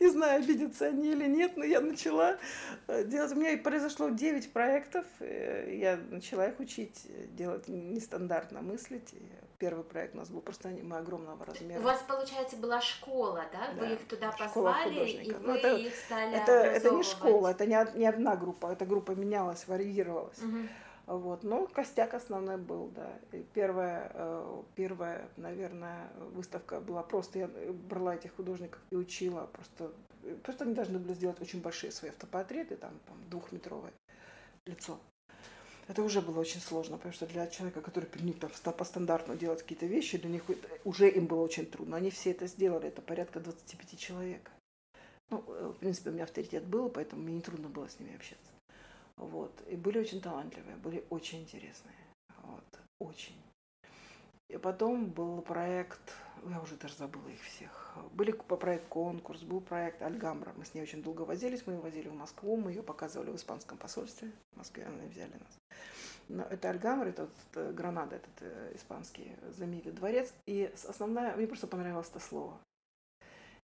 Не 0.00 0.08
знаю, 0.08 0.42
обидятся 0.42 0.86
они 0.86 1.12
или 1.12 1.26
нет, 1.26 1.56
но 1.56 1.64
я 1.64 1.80
начала 1.80 2.38
э, 2.86 3.04
делать. 3.04 3.32
У 3.32 3.36
меня 3.36 3.56
произошло 3.58 4.08
9 4.08 4.52
проектов. 4.52 5.06
Э, 5.20 5.74
я 5.74 5.96
начала 6.10 6.48
их 6.48 6.60
учить 6.60 7.06
э, 7.08 7.26
делать 7.28 7.68
нестандартно, 7.68 8.60
мыслить. 8.60 9.14
Первый 9.58 9.84
проект 9.84 10.14
у 10.14 10.18
нас 10.18 10.30
был 10.30 10.40
просто 10.40 10.68
мы 10.68 10.96
огромного 10.96 11.44
размера. 11.44 11.80
У 11.80 11.82
вас, 11.82 12.02
получается, 12.08 12.56
была 12.56 12.80
школа, 12.80 13.44
да? 13.52 13.72
да. 13.74 13.86
Вы 13.86 13.94
их 13.94 14.08
туда 14.08 14.32
позвали, 14.32 15.10
и 15.10 15.32
ну, 15.32 15.52
вы 15.52 15.58
это, 15.58 15.76
их 15.76 15.94
стали 15.94 16.36
это, 16.36 16.52
это 16.52 16.90
не 16.90 17.02
школа, 17.02 17.48
это 17.48 17.66
не, 17.66 17.98
не 17.98 18.06
одна 18.06 18.36
группа. 18.36 18.68
Эта 18.68 18.86
группа 18.86 19.12
менялась, 19.12 19.68
варьировалась. 19.68 20.38
Угу. 20.38 20.58
Вот. 21.10 21.42
Но 21.42 21.66
костяк 21.66 22.14
основной 22.14 22.56
был, 22.56 22.86
да. 22.94 23.18
И 23.32 23.42
первая, 23.52 24.12
э, 24.14 24.62
первая, 24.76 25.28
наверное, 25.36 26.08
выставка 26.34 26.80
была 26.80 27.02
просто, 27.02 27.40
я 27.40 27.50
брала 27.88 28.14
этих 28.14 28.36
художников 28.36 28.80
и 28.90 28.94
учила, 28.94 29.46
просто, 29.46 29.90
просто 30.44 30.64
они 30.64 30.74
должны 30.74 31.00
были 31.00 31.14
сделать 31.14 31.40
очень 31.40 31.60
большие 31.60 31.90
свои 31.90 32.10
автопортреты, 32.12 32.76
там, 32.76 32.92
там 33.06 33.16
двухметровое 33.28 33.92
лицо. 34.66 35.00
Это 35.88 36.04
уже 36.04 36.20
было 36.20 36.38
очень 36.38 36.60
сложно, 36.60 36.96
потому 36.96 37.12
что 37.12 37.26
для 37.26 37.48
человека, 37.48 37.80
который 37.80 38.04
привык 38.04 38.38
там, 38.38 38.72
по 38.72 38.84
стандарту 38.84 39.34
делать 39.34 39.62
какие-то 39.62 39.86
вещи, 39.86 40.16
для 40.16 40.30
них 40.30 40.44
уже 40.84 41.10
им 41.10 41.26
было 41.26 41.40
очень 41.40 41.66
трудно. 41.66 41.96
Они 41.96 42.10
все 42.10 42.30
это 42.30 42.46
сделали, 42.46 42.86
это 42.86 43.02
порядка 43.02 43.40
25 43.40 43.98
человек. 43.98 44.48
Ну, 45.30 45.42
э, 45.48 45.72
в 45.74 45.80
принципе, 45.80 46.10
у 46.10 46.12
меня 46.12 46.22
авторитет 46.22 46.64
был, 46.64 46.88
поэтому 46.88 47.22
мне 47.22 47.34
не 47.34 47.42
трудно 47.42 47.68
было 47.68 47.88
с 47.88 47.98
ними 47.98 48.14
общаться. 48.14 48.52
Вот. 49.20 49.52
И 49.68 49.76
были 49.76 49.98
очень 49.98 50.20
талантливые, 50.20 50.76
были 50.76 51.04
очень 51.10 51.42
интересные. 51.42 51.94
Вот. 52.42 52.64
Очень. 52.98 53.36
И 54.48 54.56
потом 54.56 55.06
был 55.06 55.42
проект, 55.42 56.00
я 56.48 56.60
уже 56.60 56.76
даже 56.76 56.94
забыла 56.96 57.28
их 57.28 57.40
всех. 57.42 57.94
Были 58.12 58.32
проект 58.32 58.88
конкурс, 58.88 59.42
был 59.42 59.60
проект 59.60 60.02
Альгамбра. 60.02 60.52
Мы 60.56 60.64
с 60.64 60.74
ней 60.74 60.82
очень 60.82 61.02
долго 61.02 61.22
возились, 61.22 61.66
мы 61.66 61.74
ее 61.74 61.80
возили 61.80 62.08
в 62.08 62.14
Москву, 62.14 62.56
мы 62.56 62.72
ее 62.72 62.82
показывали 62.82 63.30
в 63.30 63.36
испанском 63.36 63.78
посольстве. 63.78 64.32
В 64.54 64.56
Москве 64.56 64.86
они 64.86 65.06
взяли 65.08 65.32
нас. 65.32 65.58
Но 66.28 66.42
это 66.44 66.70
Альгамбра, 66.70 67.08
это 67.08 67.28
вот, 67.28 67.74
Гранада, 67.74 68.16
этот 68.16 68.30
э, 68.40 68.72
испанский 68.74 69.36
знаменитый 69.50 69.92
дворец. 69.92 70.32
И 70.46 70.72
основная, 70.88 71.36
мне 71.36 71.46
просто 71.46 71.66
понравилось 71.66 72.08
это 72.08 72.20
слово. 72.20 72.58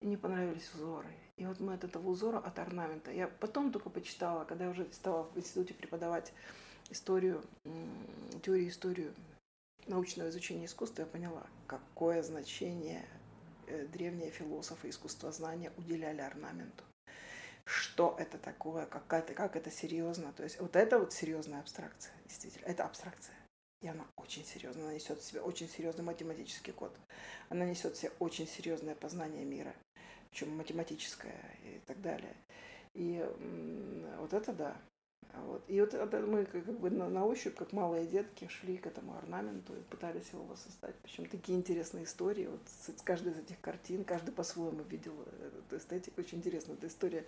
И 0.01 0.05
мне 0.05 0.17
понравились 0.17 0.73
узоры. 0.73 1.09
И 1.35 1.45
вот 1.45 1.59
мы 1.59 1.73
от 1.73 1.83
этого 1.83 2.09
узора, 2.09 2.39
от 2.39 2.57
орнамента, 2.59 3.11
я 3.11 3.27
потом 3.27 3.71
только 3.71 3.89
почитала, 3.89 4.45
когда 4.45 4.65
я 4.65 4.71
уже 4.71 4.85
стала 4.91 5.23
в 5.23 5.37
институте 5.37 5.73
преподавать 5.73 6.33
историю, 6.89 7.43
теорию 8.43 8.69
историю 8.69 9.13
научного 9.87 10.29
изучения 10.29 10.65
искусства, 10.65 11.01
я 11.01 11.07
поняла, 11.07 11.45
какое 11.67 12.23
значение 12.23 13.05
э, 13.67 13.87
древние 13.87 14.31
философы 14.31 14.89
искусствознания 14.89 15.71
уделяли 15.77 16.21
орнаменту. 16.21 16.83
Что 17.65 18.15
это 18.17 18.37
такое, 18.37 18.85
как 18.85 19.11
это, 19.13 19.33
как 19.33 19.55
это 19.55 19.69
серьезно. 19.69 20.33
То 20.33 20.43
есть 20.43 20.59
вот 20.59 20.75
это 20.75 20.99
вот 20.99 21.13
серьезная 21.13 21.59
абстракция, 21.59 22.13
действительно, 22.25 22.65
это 22.65 22.85
абстракция. 22.85 23.35
И 23.81 23.87
она 23.87 24.05
очень 24.17 24.43
серьезная, 24.43 24.83
она 24.85 24.93
несет 24.93 25.19
в 25.19 25.25
себе 25.25 25.41
очень 25.41 25.69
серьезный 25.69 26.03
математический 26.03 26.73
код. 26.73 26.93
Она 27.47 27.65
несет 27.65 27.95
в 27.95 27.99
себе 27.99 28.11
очень 28.19 28.47
серьезное 28.47 28.95
познание 28.95 29.45
мира 29.45 29.73
причем 30.31 30.55
математическое 30.55 31.57
и 31.63 31.79
так 31.85 32.01
далее. 32.01 32.35
И 32.93 33.25
вот 34.19 34.33
это 34.33 34.53
да. 34.53 34.77
Вот. 35.45 35.63
И 35.67 35.79
вот 35.79 35.93
это 35.93 36.19
мы 36.21 36.45
как 36.45 36.79
бы 36.79 36.89
на, 36.89 37.07
на 37.07 37.25
ощупь, 37.25 37.55
как 37.55 37.71
малые 37.71 38.07
детки, 38.07 38.47
шли 38.47 38.77
к 38.77 38.87
этому 38.87 39.15
орнаменту 39.15 39.75
и 39.75 39.81
пытались 39.81 40.29
его 40.33 40.43
воссоздать. 40.43 40.95
Причем 41.03 41.27
такие 41.27 41.57
интересные 41.57 42.05
истории. 42.05 42.47
Вот 42.47 42.61
с, 42.65 42.97
с 42.97 43.01
каждой 43.03 43.33
из 43.33 43.39
этих 43.39 43.59
картин, 43.61 44.03
каждый 44.03 44.31
по-своему 44.31 44.81
видел 44.83 45.13
эту 45.67 45.77
эстетику. 45.77 46.21
Очень 46.21 46.39
интересная 46.39 46.75
эта 46.75 46.87
история 46.87 47.25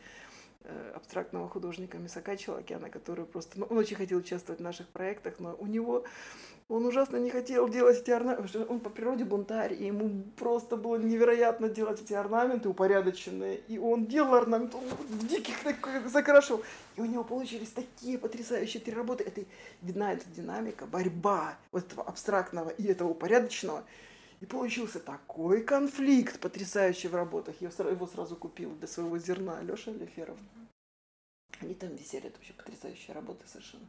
Э, 0.64 0.92
абстрактного 0.96 1.50
художника 1.50 1.98
Мисака 1.98 2.38
Челокяна, 2.38 2.92
который 2.92 3.26
просто, 3.26 3.60
ну, 3.60 3.66
он 3.66 3.80
очень 3.80 3.96
хотел 3.96 4.20
участвовать 4.20 4.60
в 4.60 4.64
наших 4.64 4.88
проектах, 4.90 5.40
но 5.40 5.56
у 5.58 5.66
него, 5.66 6.04
он 6.72 6.86
ужасно 6.86 7.18
не 7.18 7.30
хотел 7.30 7.68
делать 7.68 8.00
эти 8.00 8.12
орнаменты, 8.12 8.66
он 8.66 8.80
по 8.80 8.90
природе 8.90 9.26
бунтарь, 9.26 9.74
и 9.74 9.88
ему 9.88 10.24
просто 10.38 10.78
было 10.78 10.96
невероятно 10.96 11.68
делать 11.68 12.02
эти 12.02 12.14
орнаменты 12.14 12.70
упорядоченные, 12.70 13.58
и 13.68 13.78
он 13.78 14.06
делал 14.06 14.36
орнамент, 14.36 14.74
он 14.74 14.84
диких 15.28 15.62
такой 15.64 16.08
закрашивал, 16.08 16.64
и 16.96 17.02
у 17.02 17.06
него 17.06 17.26
получились 17.26 17.72
такие 17.72 18.18
потрясающие 18.18 18.82
три 18.82 18.94
работы, 18.94 19.26
это 19.26 19.44
видна 19.82 20.14
эта 20.14 20.24
динамика, 20.30 20.86
борьба 20.86 21.58
вот 21.74 21.86
этого 21.88 22.04
абстрактного 22.04 22.70
и 22.70 22.86
этого 22.86 23.10
упорядоченного, 23.10 23.84
и 24.40 24.46
получился 24.46 25.02
такой 25.02 25.64
конфликт 25.64 26.40
потрясающий 26.40 27.10
в 27.10 27.16
работах. 27.16 27.56
Я 27.60 27.68
его 27.68 28.08
сразу 28.08 28.36
купила 28.38 28.74
для 28.74 28.88
своего 28.88 29.20
зерна. 29.20 29.62
Леша 29.62 29.92
Леферов. 29.92 30.38
Они 31.60 31.76
там 31.76 31.96
висели, 31.96 32.28
это 32.28 32.38
вообще 32.38 32.54
потрясающие 32.54 33.14
работы 33.14 33.46
совершенно. 33.46 33.86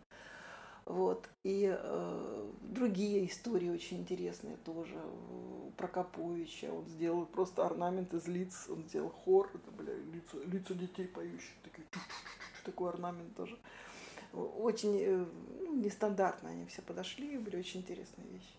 Вот. 0.85 1.29
И 1.45 1.75
э, 1.79 2.51
другие 2.63 3.27
истории 3.27 3.71
очень 3.71 3.99
интересные 3.99 4.57
тоже. 4.65 5.01
У 5.31 5.71
Прокоповича 5.77 6.73
он 6.73 6.87
сделал 6.89 7.27
просто 7.27 7.65
орнамент 7.65 8.13
из 8.15 8.27
лиц. 8.27 8.67
Он 8.69 8.83
сделал 8.85 9.11
хор, 9.11 9.51
это, 9.55 9.71
бля, 9.71 9.95
лица, 9.95 10.39
лица 10.45 10.75
детей 10.75 11.07
поющих. 11.07 11.55
Такие, 11.63 11.87
такой 12.65 12.91
орнамент 12.91 13.35
тоже. 13.37 13.59
Очень 14.33 14.99
э, 15.01 15.27
ну, 15.61 15.77
нестандартно 15.77 16.51
они 16.51 16.67
все 16.67 16.83
подошли, 16.83 17.39
были 17.39 17.57
очень 17.57 17.81
интересные 17.81 18.27
вещи. 18.29 18.55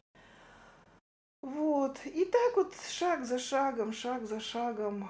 Вот. 1.42 2.00
И 2.06 2.24
так 2.26 2.56
вот 2.56 2.74
шаг 2.90 3.26
за 3.26 3.38
шагом, 3.38 3.92
шаг 3.92 4.26
за 4.26 4.40
шагом 4.40 5.10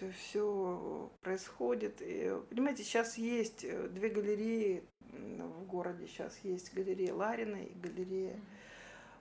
все, 0.00 0.12
все 0.12 1.10
происходит. 1.22 2.00
И, 2.00 2.32
понимаете, 2.48 2.82
сейчас 2.82 3.18
есть 3.18 3.64
э, 3.64 3.88
две 3.88 4.08
галереи 4.08 4.84
в 5.12 5.64
городе. 5.66 6.06
Сейчас 6.06 6.38
есть 6.42 6.72
галерея 6.72 7.14
Ларина 7.14 7.56
и 7.56 7.74
галерея 7.74 8.40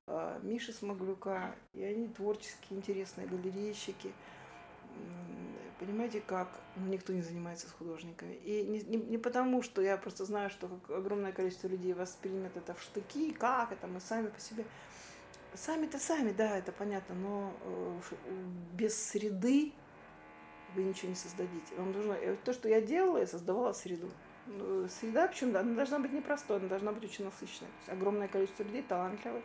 э, 0.07 0.39
Миши 0.43 0.71
Смоглюка. 0.71 1.55
И 1.73 1.83
они 1.83 2.07
творческие, 2.07 2.79
интересные 2.79 3.27
галерейщики. 3.27 4.11
Понимаете, 5.79 6.19
как 6.19 6.49
никто 6.75 7.13
не 7.13 7.21
занимается 7.21 7.67
с 7.67 7.71
художниками. 7.71 8.33
И 8.33 8.63
не, 8.63 8.81
не, 8.81 8.97
не 8.97 9.17
потому, 9.17 9.61
что 9.61 9.81
я 9.81 9.97
просто 9.97 10.25
знаю, 10.25 10.49
что 10.49 10.69
огромное 10.89 11.31
количество 11.31 11.67
людей 11.67 11.93
воспримет 11.93 12.57
это 12.57 12.73
в 12.73 12.81
штыки, 12.81 13.31
как 13.31 13.71
это 13.71 13.87
мы 13.87 14.01
сами 14.01 14.27
по 14.27 14.39
себе. 14.39 14.65
Сами-то 15.53 15.97
сами, 15.97 16.31
да, 16.31 16.57
это 16.57 16.71
понятно, 16.71 17.15
но 17.15 17.53
э, 17.63 17.99
без 18.73 19.01
среды 19.01 19.73
вы 20.75 20.83
ничего 20.83 21.09
не 21.09 21.15
создадите. 21.15 21.73
Вам 21.77 21.91
нужно... 21.91 22.13
Э, 22.13 22.35
то, 22.43 22.53
что 22.53 22.69
я 22.69 22.81
делала, 22.81 23.17
я 23.17 23.27
создавала 23.27 23.73
среду. 23.73 24.09
Ну, 24.47 24.87
среда, 24.87 25.27
причем, 25.27 25.55
она 25.55 25.75
должна 25.75 25.99
быть 25.99 26.11
непростой, 26.11 26.57
она 26.57 26.67
должна 26.67 26.91
быть 26.91 27.03
очень 27.03 27.25
насыщенной. 27.25 27.69
То 27.69 27.77
есть 27.79 27.89
огромное 27.89 28.27
количество 28.27 28.63
людей 28.63 28.83
талантливых, 28.83 29.43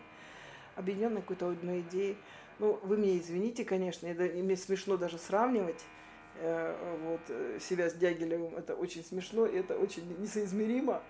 объединенных 0.77 1.25
какой-то 1.25 1.51
одной 1.51 1.81
идеей. 1.81 2.17
Ну, 2.59 2.79
вы 2.83 2.97
меня 2.97 3.19
извините, 3.19 3.65
конечно, 3.65 4.07
это, 4.07 4.23
мне 4.23 4.57
смешно 4.57 4.97
даже 4.97 5.19
сравнивать 5.19 5.85
вот, 6.41 7.21
себя 7.61 7.91
с 7.91 7.95
Дягилевым, 7.95 8.57
это 8.57 8.75
очень 8.75 9.05
смешно, 9.05 9.47
и 9.47 9.57
это 9.57 9.77
очень 9.79 10.05
несоизмеримо. 10.19 11.03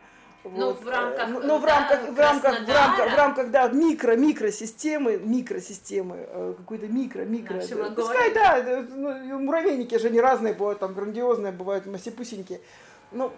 Ну, 0.45 0.67
вот. 0.67 0.83
в 0.83 0.89
рамках, 0.89 1.29
но, 1.43 1.59
в 1.59 1.65
рамках, 1.65 2.05
да, 2.05 2.13
в 2.13 2.19
рамках, 2.19 2.61
в 2.61 2.69
рамках, 2.69 3.13
в 3.13 3.17
рамках, 3.17 3.51
да, 3.51 3.69
микро, 3.69 4.15
микросистемы, 4.15 5.17
микросистемы, 5.17 6.55
какой-то 6.59 6.87
микро, 6.87 7.23
микро. 7.23 7.55
Нашего 7.55 7.91
Пускай, 7.91 8.35
да, 8.35 8.85
ну, 8.91 9.39
муравейники 9.39 9.97
же 9.97 10.09
они 10.09 10.21
разные 10.21 10.53
бывают, 10.53 10.81
там 10.81 10.93
грандиозные 10.93 11.53
бывают, 11.53 11.87
масипусенькие. 11.87 12.61
Но 13.11 13.33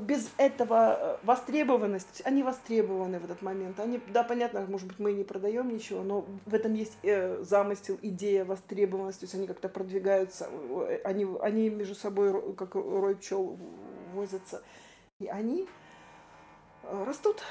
без 0.00 0.28
этого 0.36 1.18
востребованность, 1.22 2.22
они 2.24 2.42
востребованы 2.42 3.18
в 3.18 3.24
этот 3.24 3.42
момент. 3.42 3.80
Они, 3.80 4.00
да, 4.12 4.22
понятно, 4.22 4.64
может 4.68 4.86
быть, 4.86 4.98
мы 4.98 5.12
не 5.12 5.24
продаем 5.24 5.68
ничего, 5.68 6.02
но 6.02 6.26
в 6.44 6.54
этом 6.54 6.74
есть 6.74 6.96
э, 7.02 7.42
замысел, 7.42 7.98
идея, 8.02 8.44
востребованность, 8.44 9.20
то 9.20 9.24
есть 9.24 9.34
они 9.34 9.46
как-то 9.46 9.68
продвигаются, 9.68 10.48
они, 11.04 11.26
они 11.40 11.70
между 11.70 11.94
собой, 11.94 12.54
как 12.54 12.74
рой 12.74 13.16
пчел, 13.16 13.58
возятся. 14.14 14.62
И 15.20 15.26
они 15.26 15.66
растут. 17.04 17.42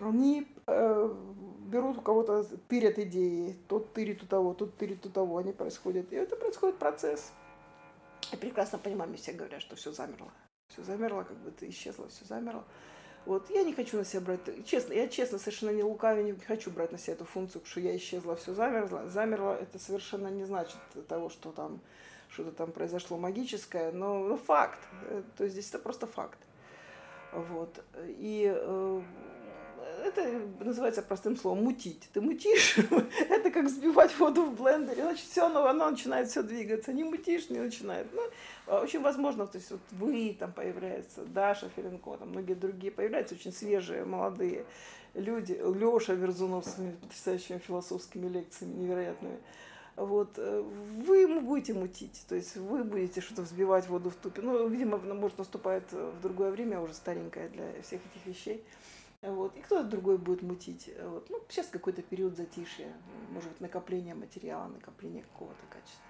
Они 0.00 0.46
э, 0.66 1.14
берут 1.60 1.98
у 1.98 2.00
кого-то, 2.00 2.44
тырят 2.68 2.98
идеи, 2.98 3.56
тот 3.68 3.92
тырит 3.92 4.22
у 4.22 4.26
того, 4.26 4.54
тот 4.54 4.76
тырит 4.76 5.04
у 5.06 5.10
того, 5.10 5.38
они 5.38 5.52
происходят. 5.52 6.12
И 6.12 6.16
это 6.16 6.36
происходит 6.36 6.78
процесс. 6.78 7.32
Я 8.30 8.38
прекрасно 8.38 8.78
понимаю, 8.78 9.08
мне 9.08 9.18
все 9.18 9.32
говорят, 9.32 9.62
что 9.62 9.76
все 9.76 9.92
замерло. 9.92 10.30
Все 10.68 10.82
замерло, 10.82 11.22
как 11.22 11.36
бы 11.38 11.50
ты 11.50 11.68
исчезло, 11.70 12.08
все 12.08 12.24
замерло. 12.24 12.64
Вот, 13.24 13.50
я 13.50 13.62
не 13.62 13.74
хочу 13.74 13.96
на 13.96 14.04
себя 14.04 14.20
брать, 14.20 14.40
честно, 14.66 14.92
я 14.92 15.08
честно, 15.08 15.38
совершенно 15.38 15.70
не 15.70 15.82
лукаве, 15.82 16.22
не 16.22 16.32
хочу 16.32 16.70
брать 16.70 16.92
на 16.92 16.98
себя 16.98 17.14
эту 17.14 17.24
функцию, 17.24 17.62
что 17.64 17.80
я 17.80 17.96
исчезла, 17.96 18.36
все 18.36 18.54
замерло. 18.54 19.08
Замерло, 19.08 19.54
это 19.54 19.78
совершенно 19.78 20.28
не 20.28 20.44
значит 20.44 20.78
того, 21.08 21.28
что 21.28 21.52
там 21.52 21.80
что-то 22.30 22.52
там 22.52 22.72
произошло 22.72 23.16
магическое, 23.16 23.90
но, 23.90 24.18
но 24.20 24.36
факт. 24.36 24.78
Э, 25.04 25.22
то 25.36 25.44
есть 25.44 25.54
здесь 25.54 25.68
это 25.70 25.78
просто 25.78 26.06
факт. 26.06 26.38
Вот. 27.32 27.82
И 28.06 28.50
э, 28.54 29.02
это 30.04 30.40
называется 30.60 31.02
простым 31.02 31.36
словом 31.36 31.64
мутить. 31.64 32.08
Ты 32.12 32.20
мутишь, 32.20 32.78
это 33.28 33.50
как 33.50 33.66
взбивать 33.66 34.16
воду 34.18 34.44
в 34.44 34.60
блендере, 34.60 35.02
значит, 35.02 35.26
все, 35.26 35.46
оно, 35.46 35.66
оно 35.66 35.90
начинает 35.90 36.28
все 36.28 36.42
двигаться. 36.42 36.92
Не 36.92 37.04
мутишь, 37.04 37.50
не 37.50 37.58
начинает. 37.58 38.06
Ну, 38.12 38.22
а 38.66 38.80
очень 38.82 39.00
возможно, 39.00 39.46
то 39.46 39.58
есть 39.58 39.70
вот 39.70 39.80
вы 39.92 40.36
там 40.38 40.52
появляется, 40.52 41.24
Даша 41.24 41.68
Ференко, 41.76 42.16
там 42.18 42.30
многие 42.30 42.54
другие 42.54 42.92
появляются, 42.92 43.34
очень 43.34 43.52
свежие, 43.52 44.04
молодые 44.04 44.64
люди. 45.14 45.52
Леша 45.52 46.14
Верзунов 46.14 46.64
с 46.64 46.76
потрясающими 47.02 47.58
философскими 47.58 48.28
лекциями 48.28 48.74
невероятными 48.82 49.38
вот, 49.98 50.38
э, 50.38 50.60
вы 50.60 51.18
ему 51.18 51.40
будете 51.40 51.74
мутить, 51.74 52.24
то 52.28 52.34
есть 52.34 52.56
вы 52.56 52.84
будете 52.84 53.20
что-то 53.20 53.42
взбивать 53.42 53.88
воду 53.88 54.10
в 54.10 54.14
тупе. 54.14 54.42
Ну, 54.42 54.68
видимо, 54.68 54.98
может, 54.98 55.38
наступает 55.38 55.90
в 55.92 56.20
другое 56.20 56.50
время, 56.50 56.80
уже 56.80 56.94
старенькое 56.94 57.48
для 57.48 57.82
всех 57.82 58.00
этих 58.06 58.26
вещей. 58.26 58.64
Вот. 59.22 59.56
И 59.56 59.60
кто-то 59.60 59.84
другой 59.84 60.16
будет 60.16 60.42
мутить. 60.42 60.90
Вот. 61.02 61.28
Ну, 61.30 61.42
сейчас 61.48 61.66
какой-то 61.66 62.02
период 62.02 62.36
затишья, 62.36 62.92
может 63.30 63.50
быть, 63.50 63.60
накопление 63.60 64.14
материала, 64.14 64.68
накопление 64.68 65.24
какого-то 65.24 65.66
качества. 65.68 66.04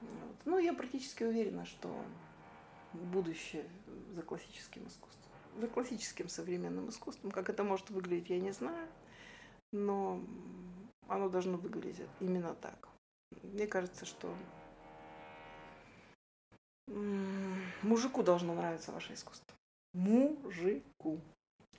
Вот. 0.00 0.36
Ну, 0.44 0.58
я 0.58 0.72
практически 0.72 1.22
уверена, 1.22 1.64
что 1.64 1.94
будущее 2.92 3.64
за 4.14 4.22
классическим 4.22 4.86
искусством. 4.86 5.32
За 5.60 5.68
классическим 5.68 6.28
современным 6.28 6.88
искусством. 6.88 7.30
Как 7.30 7.48
это 7.48 7.62
может 7.62 7.90
выглядеть, 7.90 8.30
я 8.30 8.40
не 8.40 8.50
знаю. 8.50 8.88
Но 9.70 10.20
оно 11.08 11.28
должно 11.28 11.56
выглядеть 11.56 12.06
именно 12.20 12.54
так. 12.54 12.88
Мне 13.42 13.66
кажется, 13.66 14.04
что 14.04 14.34
мужику 17.82 18.22
должно 18.22 18.54
нравиться 18.54 18.92
ваше 18.92 19.14
искусство. 19.14 19.56
Мужику. 19.94 21.20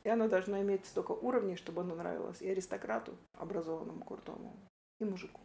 И 0.03 0.09
оно 0.09 0.27
должно 0.27 0.61
иметь 0.61 0.85
столько 0.85 1.11
уровней, 1.11 1.55
чтобы 1.55 1.81
оно 1.81 1.95
нравилось 1.95 2.41
и 2.41 2.49
аристократу, 2.49 3.17
образованному, 3.33 4.03
крутому, 4.03 4.55
и 4.99 5.05
мужику. 5.05 5.41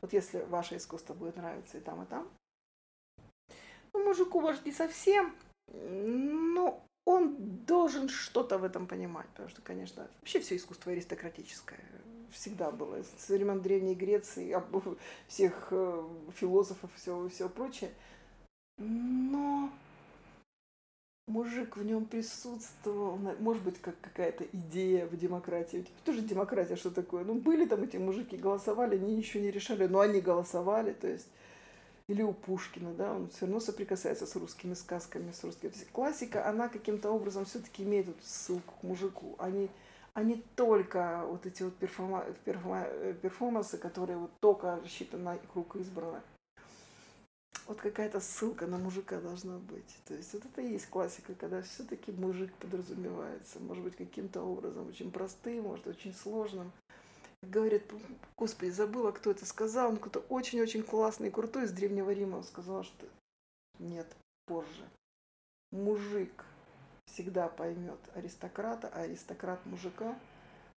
Вот 0.00 0.12
если 0.12 0.40
ваше 0.44 0.76
искусство 0.76 1.14
будет 1.14 1.36
нравиться 1.36 1.78
и 1.78 1.80
там, 1.80 2.02
и 2.02 2.06
там, 2.06 2.30
ну, 3.92 4.04
мужику, 4.04 4.40
может, 4.40 4.64
не 4.64 4.72
совсем, 4.72 5.34
но 5.72 6.82
он 7.04 7.36
должен 7.64 8.08
что-то 8.08 8.58
в 8.58 8.64
этом 8.64 8.86
понимать, 8.86 9.28
потому 9.28 9.48
что, 9.48 9.60
конечно, 9.62 10.08
вообще 10.18 10.40
все 10.40 10.56
искусство 10.56 10.92
аристократическое 10.92 11.80
всегда 12.32 12.70
было, 12.70 13.02
с 13.16 13.28
времен 13.28 13.60
Древней 13.60 13.94
Греции, 13.94 14.56
всех 15.28 15.68
э, 15.70 16.04
философов 16.34 16.90
и 16.94 16.98
всего, 16.98 17.28
всего 17.28 17.48
прочее. 17.48 17.90
Но 18.78 19.70
мужик 21.26 21.76
в 21.76 21.84
нем 21.84 22.04
присутствовал, 22.06 23.18
может 23.38 23.62
быть, 23.62 23.80
как 23.80 24.00
какая-то 24.00 24.44
идея 24.52 25.06
в 25.06 25.16
демократии. 25.16 25.86
Тоже 26.04 26.22
демократия, 26.22 26.76
что 26.76 26.90
такое? 26.90 27.24
Ну, 27.24 27.34
были 27.34 27.66
там 27.66 27.82
эти 27.82 27.96
мужики, 27.96 28.36
голосовали, 28.36 28.96
они 28.96 29.16
ничего 29.16 29.42
не 29.42 29.50
решали, 29.50 29.86
но 29.86 30.00
они 30.00 30.20
голосовали, 30.20 30.92
то 30.92 31.08
есть 31.08 31.28
или 32.08 32.22
у 32.22 32.32
Пушкина, 32.32 32.94
да, 32.94 33.12
он 33.12 33.28
все 33.28 33.42
равно 33.42 33.60
соприкасается 33.60 34.26
с 34.26 34.34
русскими 34.34 34.72
сказками, 34.72 35.30
с 35.30 35.44
русскими. 35.44 35.68
То 35.68 35.78
есть 35.78 35.90
классика, 35.90 36.48
она 36.48 36.68
каким-то 36.68 37.10
образом 37.10 37.44
все-таки 37.44 37.82
имеет 37.82 38.08
эту 38.08 38.22
ссылку 38.24 38.74
к 38.80 38.82
мужику. 38.82 39.36
Они 39.38 39.68
а 40.18 40.22
не 40.24 40.42
только 40.56 41.22
вот 41.26 41.46
эти 41.46 41.62
вот 41.62 41.76
перформа, 41.76 42.24
перформа, 42.44 42.88
перформансы, 43.22 43.78
которые 43.78 44.18
вот 44.18 44.32
только 44.40 44.74
рассчитаны 44.74 45.22
на 45.22 45.38
круг 45.38 45.76
избранных. 45.76 46.24
Вот 47.68 47.80
какая-то 47.80 48.18
ссылка 48.18 48.66
на 48.66 48.78
мужика 48.78 49.20
должна 49.20 49.58
быть. 49.58 49.96
То 50.06 50.14
есть 50.14 50.32
вот 50.32 50.44
это 50.44 50.60
и 50.60 50.72
есть 50.72 50.90
классика, 50.90 51.36
когда 51.36 51.62
все-таки 51.62 52.10
мужик 52.10 52.52
подразумевается. 52.54 53.60
Может 53.60 53.84
быть, 53.84 53.94
каким-то 53.94 54.42
образом 54.42 54.88
очень 54.88 55.12
простым, 55.12 55.62
может, 55.62 55.86
очень 55.86 56.12
сложным. 56.12 56.72
Говорит, 57.42 57.84
господи, 58.36 58.70
забыла, 58.70 59.12
кто 59.12 59.30
это 59.30 59.46
сказал. 59.46 59.90
Он 59.90 59.98
какой-то 59.98 60.24
очень-очень 60.30 60.82
классный, 60.82 61.30
крутой 61.30 61.66
из 61.66 61.72
Древнего 61.72 62.10
Рима. 62.10 62.38
Он 62.38 62.44
сказал, 62.44 62.82
что 62.82 63.06
нет, 63.78 64.08
позже. 64.46 64.88
Мужик 65.70 66.44
всегда 67.18 67.48
поймет 67.48 67.98
аристократа, 68.14 68.88
а 68.94 69.00
аристократ 69.00 69.58
мужика, 69.66 70.16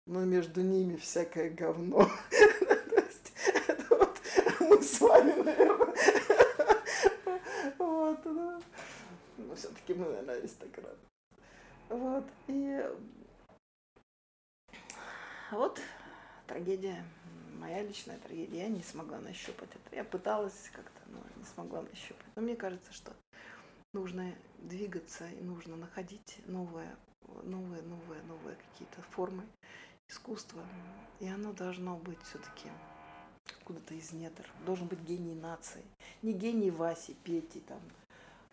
но 0.06 0.24
между 0.24 0.62
ними 0.62 0.96
всякое 0.96 1.50
говно. 1.50 2.10
То 2.30 2.96
есть 2.96 3.34
это 3.68 3.98
вот 3.98 4.22
мы 4.62 4.82
с 4.82 5.02
вами, 5.02 5.32
наверное. 5.44 5.96
Вот, 7.78 8.22
да. 8.24 8.62
Но 9.38 9.56
все-таки 9.56 9.94
мы, 9.94 10.06
наверное, 10.06 10.38
аристократ. 10.38 10.98
Вот, 11.90 12.26
и 12.48 12.90
вот 15.52 15.82
трагедия, 16.48 17.04
моя 17.60 17.84
личная 17.84 18.18
трагедия, 18.20 18.60
я 18.60 18.70
не 18.70 18.82
смогла 18.82 19.20
нащупать 19.20 19.70
это. 19.72 19.96
Я 19.96 20.06
пыталась 20.06 20.70
как-то, 20.72 21.02
но 21.08 21.20
не 21.36 21.44
смогла 21.54 21.82
нащупать. 21.82 22.28
Но 22.36 22.42
мне 22.44 22.56
кажется, 22.56 22.94
что 22.94 23.12
нужно 23.94 24.34
двигаться 24.60 25.28
и 25.30 25.42
нужно 25.42 25.76
находить 25.76 26.40
новые, 26.46 26.96
новые, 27.44 27.82
новые, 27.84 28.22
новые 28.24 28.56
какие-то 28.56 29.02
формы 29.12 29.44
искусства. 30.08 30.64
И 31.20 31.28
оно 31.28 31.54
должно 31.54 31.98
быть 31.98 32.22
все-таки 32.24 32.70
куда-то 33.64 33.94
из 33.94 34.12
недр. 34.14 34.46
Должен 34.66 34.88
быть 34.88 35.00
гений 35.02 35.36
нации. 35.36 35.84
Не 36.22 36.34
гений 36.34 36.72
Васи, 36.72 37.16
Пети 37.24 37.60
там, 37.62 37.82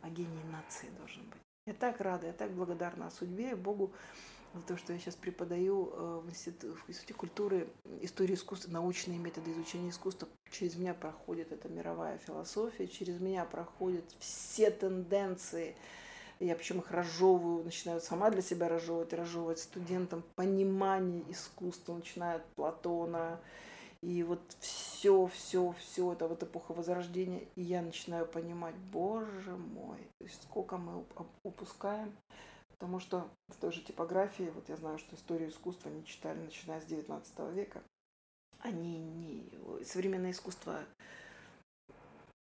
а 0.03 0.11
гений 0.11 0.44
нации 0.53 0.88
должен 0.99 1.25
быть. 1.25 1.40
Я 1.66 1.75
так 1.75 2.01
рада, 2.01 2.29
я 2.29 2.33
так 2.33 2.53
благодарна 2.53 3.11
судьбе 3.11 3.53
и 3.53 3.55
Богу 3.55 3.92
за 4.54 4.62
то, 4.62 4.76
что 4.76 4.92
я 4.92 4.98
сейчас 4.98 5.14
преподаю 5.14 5.90
э, 5.92 6.20
в 6.24 6.28
Институте, 6.28 7.14
культуры 7.14 7.68
историю 8.00 8.37
искусства, 8.37 8.70
научные 8.70 9.18
методы 9.18 9.52
изучения 9.52 9.90
искусства. 9.90 10.28
Через 10.50 10.76
меня 10.76 10.94
проходит 10.94 11.52
эта 11.52 11.68
мировая 11.68 12.18
философия, 12.18 12.87
через 12.87 13.20
меня 13.20 13.44
проходят 13.44 14.04
все 14.18 14.70
тенденции. 14.70 15.76
Я 16.38 16.54
причем 16.54 16.80
их 16.80 16.90
разжевываю, 16.90 17.64
начинаю 17.64 18.00
сама 18.00 18.30
для 18.30 18.42
себя 18.42 18.68
разжевывать, 18.68 19.12
разжевывать 19.12 19.59
студентам 19.59 20.22
понимание 20.35 21.22
искусства, 21.30 21.94
начиная 21.94 22.37
от 22.37 22.46
Платона, 22.54 23.40
и 24.02 24.22
вот 24.22 24.40
все, 24.61 25.26
все, 25.26 25.74
все 25.78 26.12
это 26.12 26.28
вот 26.28 26.42
эпоха 26.42 26.72
Возрождения, 26.72 27.42
и 27.56 27.62
я 27.62 27.80
начинаю 27.80 28.26
понимать, 28.26 28.74
боже 28.92 29.56
мой, 29.56 29.98
сколько 30.42 30.76
мы 30.76 31.04
упускаем 31.42 32.12
Потому 32.78 33.00
что 33.00 33.30
в 33.48 33.56
той 33.56 33.72
же 33.72 33.80
типографии, 33.82 34.50
вот 34.54 34.68
я 34.68 34.76
знаю, 34.76 34.98
что 34.98 35.16
историю 35.16 35.48
искусства 35.48 35.88
не 35.88 36.04
читали, 36.04 36.38
начиная 36.38 36.80
с 36.80 36.84
19 36.84 37.38
века. 37.54 37.82
Они 38.58 38.98
не... 38.98 39.84
Современное 39.84 40.32
искусство 40.32 40.84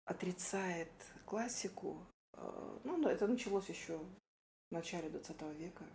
отрицает 0.05 0.91
классику. 1.25 1.97
Э, 2.33 2.79
ну, 2.83 3.07
это 3.07 3.27
началось 3.27 3.69
еще 3.69 3.97
в 3.97 4.73
начале 4.73 5.09
20 5.09 5.41
века. 5.57 5.85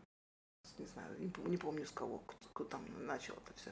Не 0.78 0.86
знаю, 0.86 1.16
не 1.18 1.56
помню 1.56 1.86
с 1.86 1.90
кого, 1.90 2.18
кто 2.52 2.64
там 2.64 2.84
начал 3.06 3.34
это 3.34 3.52
все. 3.54 3.70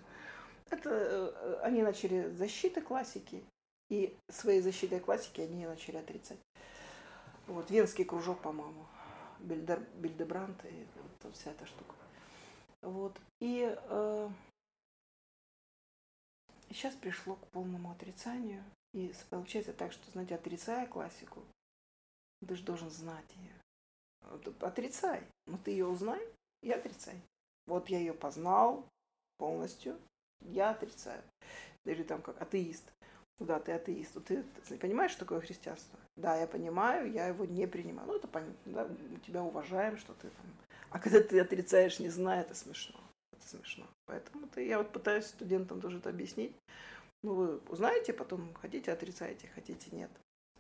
Это, 0.71 0.91
э, 0.91 1.61
они 1.63 1.83
начали 1.83 2.31
защиты 2.31 2.81
классики, 2.81 3.45
И 3.91 4.17
своей 4.31 4.63
защитой 4.63 5.01
классики 5.01 5.43
они 5.43 5.67
начали 5.67 5.99
отрицать. 5.99 6.39
Вот, 7.47 7.71
Венский 7.71 8.05
кружок, 8.05 8.41
по-моему, 8.41 8.87
Бильдер, 9.43 9.81
Бильдебрант 9.95 10.65
и 10.65 10.87
вот 11.23 11.35
вся 11.35 11.51
эта 11.51 11.67
штука. 11.67 11.95
Вот, 12.81 13.21
и 13.41 13.77
э, 13.77 14.31
сейчас 16.71 16.95
пришло 16.95 17.37
к 17.37 17.47
полному 17.49 17.93
отрицанию. 17.93 18.65
И 18.93 19.13
получается 19.31 19.73
так, 19.73 19.93
что, 19.93 20.11
знаете, 20.11 20.35
отрицая 20.35 20.87
классику, 20.87 21.43
ты 22.47 22.55
же 22.55 22.63
должен 22.63 22.91
знать 22.91 23.37
ее. 23.37 23.55
Отрицай. 24.61 25.23
Но 25.47 25.59
ты 25.59 25.71
ее 25.71 25.87
узнай 25.87 26.21
и 26.63 26.71
отрицай. 26.71 27.21
Вот 27.67 27.89
я 27.89 27.99
ее 27.99 28.13
познал 28.13 28.87
полностью, 29.39 29.99
я 30.41 30.71
отрицаю. 30.71 31.23
Или 31.85 32.03
там 32.03 32.21
как 32.21 32.41
атеист. 32.41 32.93
Ну 33.39 33.47
да, 33.47 33.59
ты 33.59 33.73
атеист. 33.73 34.23
Ты, 34.25 34.45
понимаешь, 34.79 35.13
что 35.13 35.21
такое 35.21 35.41
христианство? 35.41 35.99
Да, 36.17 36.37
я 36.37 36.47
понимаю, 36.47 37.11
я 37.13 37.27
его 37.27 37.45
не 37.45 37.67
принимаю. 37.67 38.09
Ну, 38.09 38.17
это 38.17 38.29
понятно, 38.29 38.73
да, 38.73 38.87
мы 38.87 39.19
тебя 39.21 39.43
уважаем, 39.43 39.97
что 39.97 40.15
ты 40.15 40.29
там. 40.29 40.47
А 40.91 40.99
когда 40.99 41.21
ты 41.21 41.41
отрицаешь, 41.41 41.99
не 41.99 42.09
зная, 42.09 42.43
это 42.43 42.55
смешно. 42.55 43.01
Это 43.33 43.49
смешно. 43.49 43.87
Поэтому 44.07 44.47
ты, 44.47 44.67
я 44.67 44.79
вот 44.79 44.93
пытаюсь 44.93 45.27
студентам 45.27 45.81
тоже 45.81 45.99
это 45.99 46.11
объяснить. 46.11 46.55
Ну, 47.23 47.35
вы 47.35 47.59
узнаете, 47.69 48.13
потом 48.13 48.53
хотите, 48.55 48.93
отрицаете, 48.93 49.49
хотите, 49.55 49.89
нет. 49.95 50.11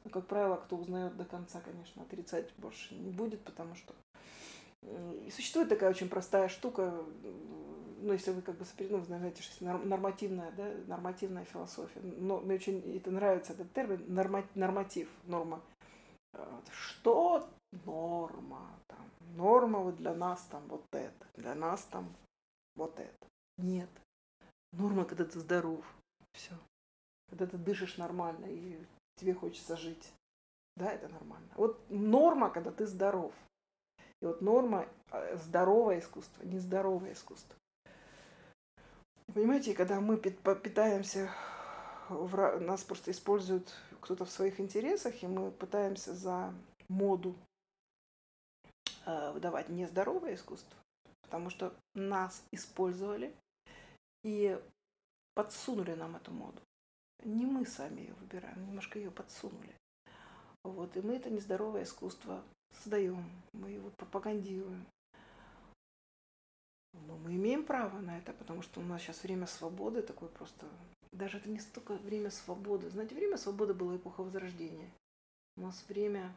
Но, 0.04 0.10
как 0.10 0.26
правило, 0.26 0.56
кто 0.56 0.76
узнает 0.76 1.16
до 1.16 1.24
конца, 1.24 1.60
конечно, 1.60 2.02
отрицать 2.02 2.52
больше 2.56 2.94
не 2.94 3.10
будет, 3.10 3.40
потому 3.44 3.74
что 3.74 3.94
и 4.82 5.30
существует 5.30 5.68
такая 5.68 5.90
очень 5.90 6.08
простая 6.08 6.48
штука, 6.48 6.92
ну, 8.02 8.12
если 8.12 8.32
вы 8.32 8.42
как 8.42 8.56
бы, 8.56 8.64
ну, 8.90 9.00
знаете, 9.00 9.42
что 9.42 9.64
нормативная, 9.64 10.50
да, 10.52 10.72
нормативная 10.86 11.44
философия. 11.44 12.00
Но 12.00 12.40
мне 12.40 12.56
очень 12.56 12.96
это 12.96 13.10
нравится, 13.10 13.52
этот 13.52 13.72
термин, 13.72 14.04
норматив, 14.54 15.08
норма. 15.24 15.62
Что 16.70 17.48
норма? 17.84 18.68
Там, 18.86 19.10
норма 19.36 19.78
вот 19.80 19.96
для 19.96 20.14
нас 20.14 20.42
там 20.50 20.66
вот 20.68 20.84
это, 20.92 21.26
для 21.36 21.54
нас 21.54 21.84
там 21.84 22.14
вот 22.76 22.98
это. 22.98 23.26
Нет. 23.58 23.90
Норма, 24.72 25.04
когда 25.04 25.24
ты 25.24 25.38
здоров. 25.38 25.84
Все. 26.32 26.54
Когда 27.28 27.46
ты 27.46 27.58
дышишь 27.58 27.98
нормально 27.98 28.46
и 28.46 28.78
тебе 29.16 29.34
хочется 29.34 29.76
жить. 29.76 30.12
Да, 30.76 30.90
это 30.90 31.08
нормально. 31.08 31.48
Вот 31.56 31.78
норма, 31.90 32.50
когда 32.50 32.70
ты 32.70 32.86
здоров. 32.86 33.32
И 34.22 34.24
вот 34.24 34.40
норма 34.40 34.88
э, 35.10 35.36
здоровое 35.36 35.98
искусство, 35.98 36.42
нездоровое 36.44 37.12
искусство. 37.12 37.56
Понимаете, 39.34 39.72
когда 39.72 40.00
мы 40.00 40.18
питаемся, 40.18 41.30
нас 42.10 42.84
просто 42.84 43.10
используют 43.10 43.74
кто-то 44.00 44.24
в 44.24 44.30
своих 44.30 44.60
интересах, 44.60 45.22
и 45.22 45.26
мы 45.26 45.50
пытаемся 45.50 46.14
за 46.14 46.52
моду 46.88 47.34
э, 49.06 49.32
выдавать 49.32 49.70
нездоровое 49.70 50.34
искусство, 50.34 50.76
потому 51.22 51.48
что 51.48 51.72
нас 51.94 52.44
использовали 52.50 53.34
и 54.22 54.60
подсунули 55.34 55.94
нам 55.94 56.16
эту 56.16 56.32
моду. 56.32 56.60
Не 57.24 57.46
мы 57.46 57.64
сами 57.64 58.00
ее 58.00 58.14
выбираем, 58.14 58.66
немножко 58.66 58.98
ее 58.98 59.10
подсунули. 59.10 59.74
Вот, 60.64 60.96
и 60.96 61.00
мы 61.00 61.16
это 61.16 61.30
нездоровое 61.30 61.84
искусство 61.84 62.42
создаем, 62.72 63.24
мы 63.52 63.70
его 63.70 63.90
пропагандируем. 63.96 64.86
Но 66.92 67.16
мы 67.16 67.34
имеем 67.36 67.64
право 67.64 68.00
на 68.00 68.18
это, 68.18 68.32
потому 68.32 68.62
что 68.62 68.80
у 68.80 68.84
нас 68.84 69.02
сейчас 69.02 69.22
время 69.22 69.46
свободы 69.46 70.02
такое 70.02 70.28
просто... 70.28 70.66
Даже 71.12 71.38
это 71.38 71.48
не 71.48 71.58
столько 71.58 71.94
время 71.94 72.30
свободы. 72.30 72.88
Знаете, 72.90 73.14
время 73.14 73.36
свободы 73.36 73.74
было 73.74 73.96
эпоха 73.96 74.22
Возрождения. 74.22 74.90
У 75.56 75.62
нас 75.62 75.84
время 75.88 76.34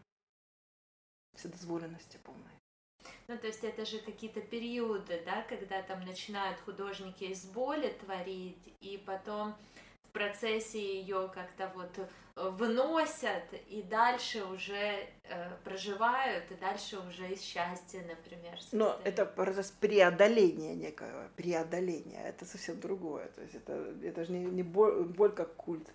вседозволенности 1.36 2.18
полной. 2.18 2.52
Ну, 3.28 3.38
то 3.38 3.48
есть 3.48 3.64
это 3.64 3.86
же 3.86 4.00
какие-то 4.00 4.42
периоды, 4.42 5.22
да, 5.26 5.44
когда 5.44 5.82
там 5.82 6.04
начинают 6.06 6.60
художники 6.62 7.26
из 7.26 7.46
боли 7.46 7.90
творить, 8.02 8.74
и 8.82 8.98
потом 8.98 9.56
процессе 10.16 10.80
ее 10.80 11.30
как-то 11.34 11.70
вот 11.76 11.92
э, 12.00 12.50
выносят 12.52 13.44
и 13.68 13.82
дальше 13.82 14.46
уже 14.46 15.08
э, 15.24 15.52
проживают, 15.66 16.50
и 16.52 16.56
дальше 16.56 16.98
уже 17.00 17.34
из 17.34 17.42
счастья, 17.42 18.02
например. 18.08 18.60
Состоят. 18.60 18.74
Но 18.74 19.00
это 19.04 19.26
процесс 19.26 19.72
преодоления 19.72 20.74
некого, 20.74 21.30
преодоления, 21.36 22.24
это 22.26 22.46
совсем 22.46 22.80
другое. 22.80 23.28
То 23.36 23.42
есть 23.42 23.56
это, 23.56 23.74
это 24.02 24.24
же 24.24 24.32
не, 24.32 24.46
не 24.46 24.64
боль, 24.64 25.04
боль 25.04 25.34
как 25.34 25.54
культ, 25.56 25.90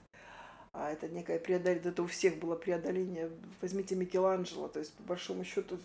а 0.72 0.92
это 0.92 1.09
некое 1.09 1.38
преодоление, 1.38 1.90
это 1.90 2.02
у 2.02 2.06
всех 2.06 2.37
было 2.37 2.56
преодоление. 2.56 3.30
Возьмите 3.62 3.96
Микеланджело, 3.96 4.68
то 4.68 4.80
есть 4.80 4.94
по 4.94 5.02
большому 5.02 5.44
счету 5.44 5.78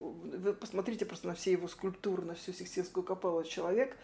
вы 0.00 0.52
посмотрите 0.52 1.06
просто 1.06 1.28
на 1.28 1.34
все 1.34 1.52
его 1.52 1.68
скульптуры, 1.68 2.24
на 2.24 2.34
всю 2.34 2.52
Сикстинскую 2.52 3.04
капеллу. 3.04 3.44
Человек, 3.44 3.96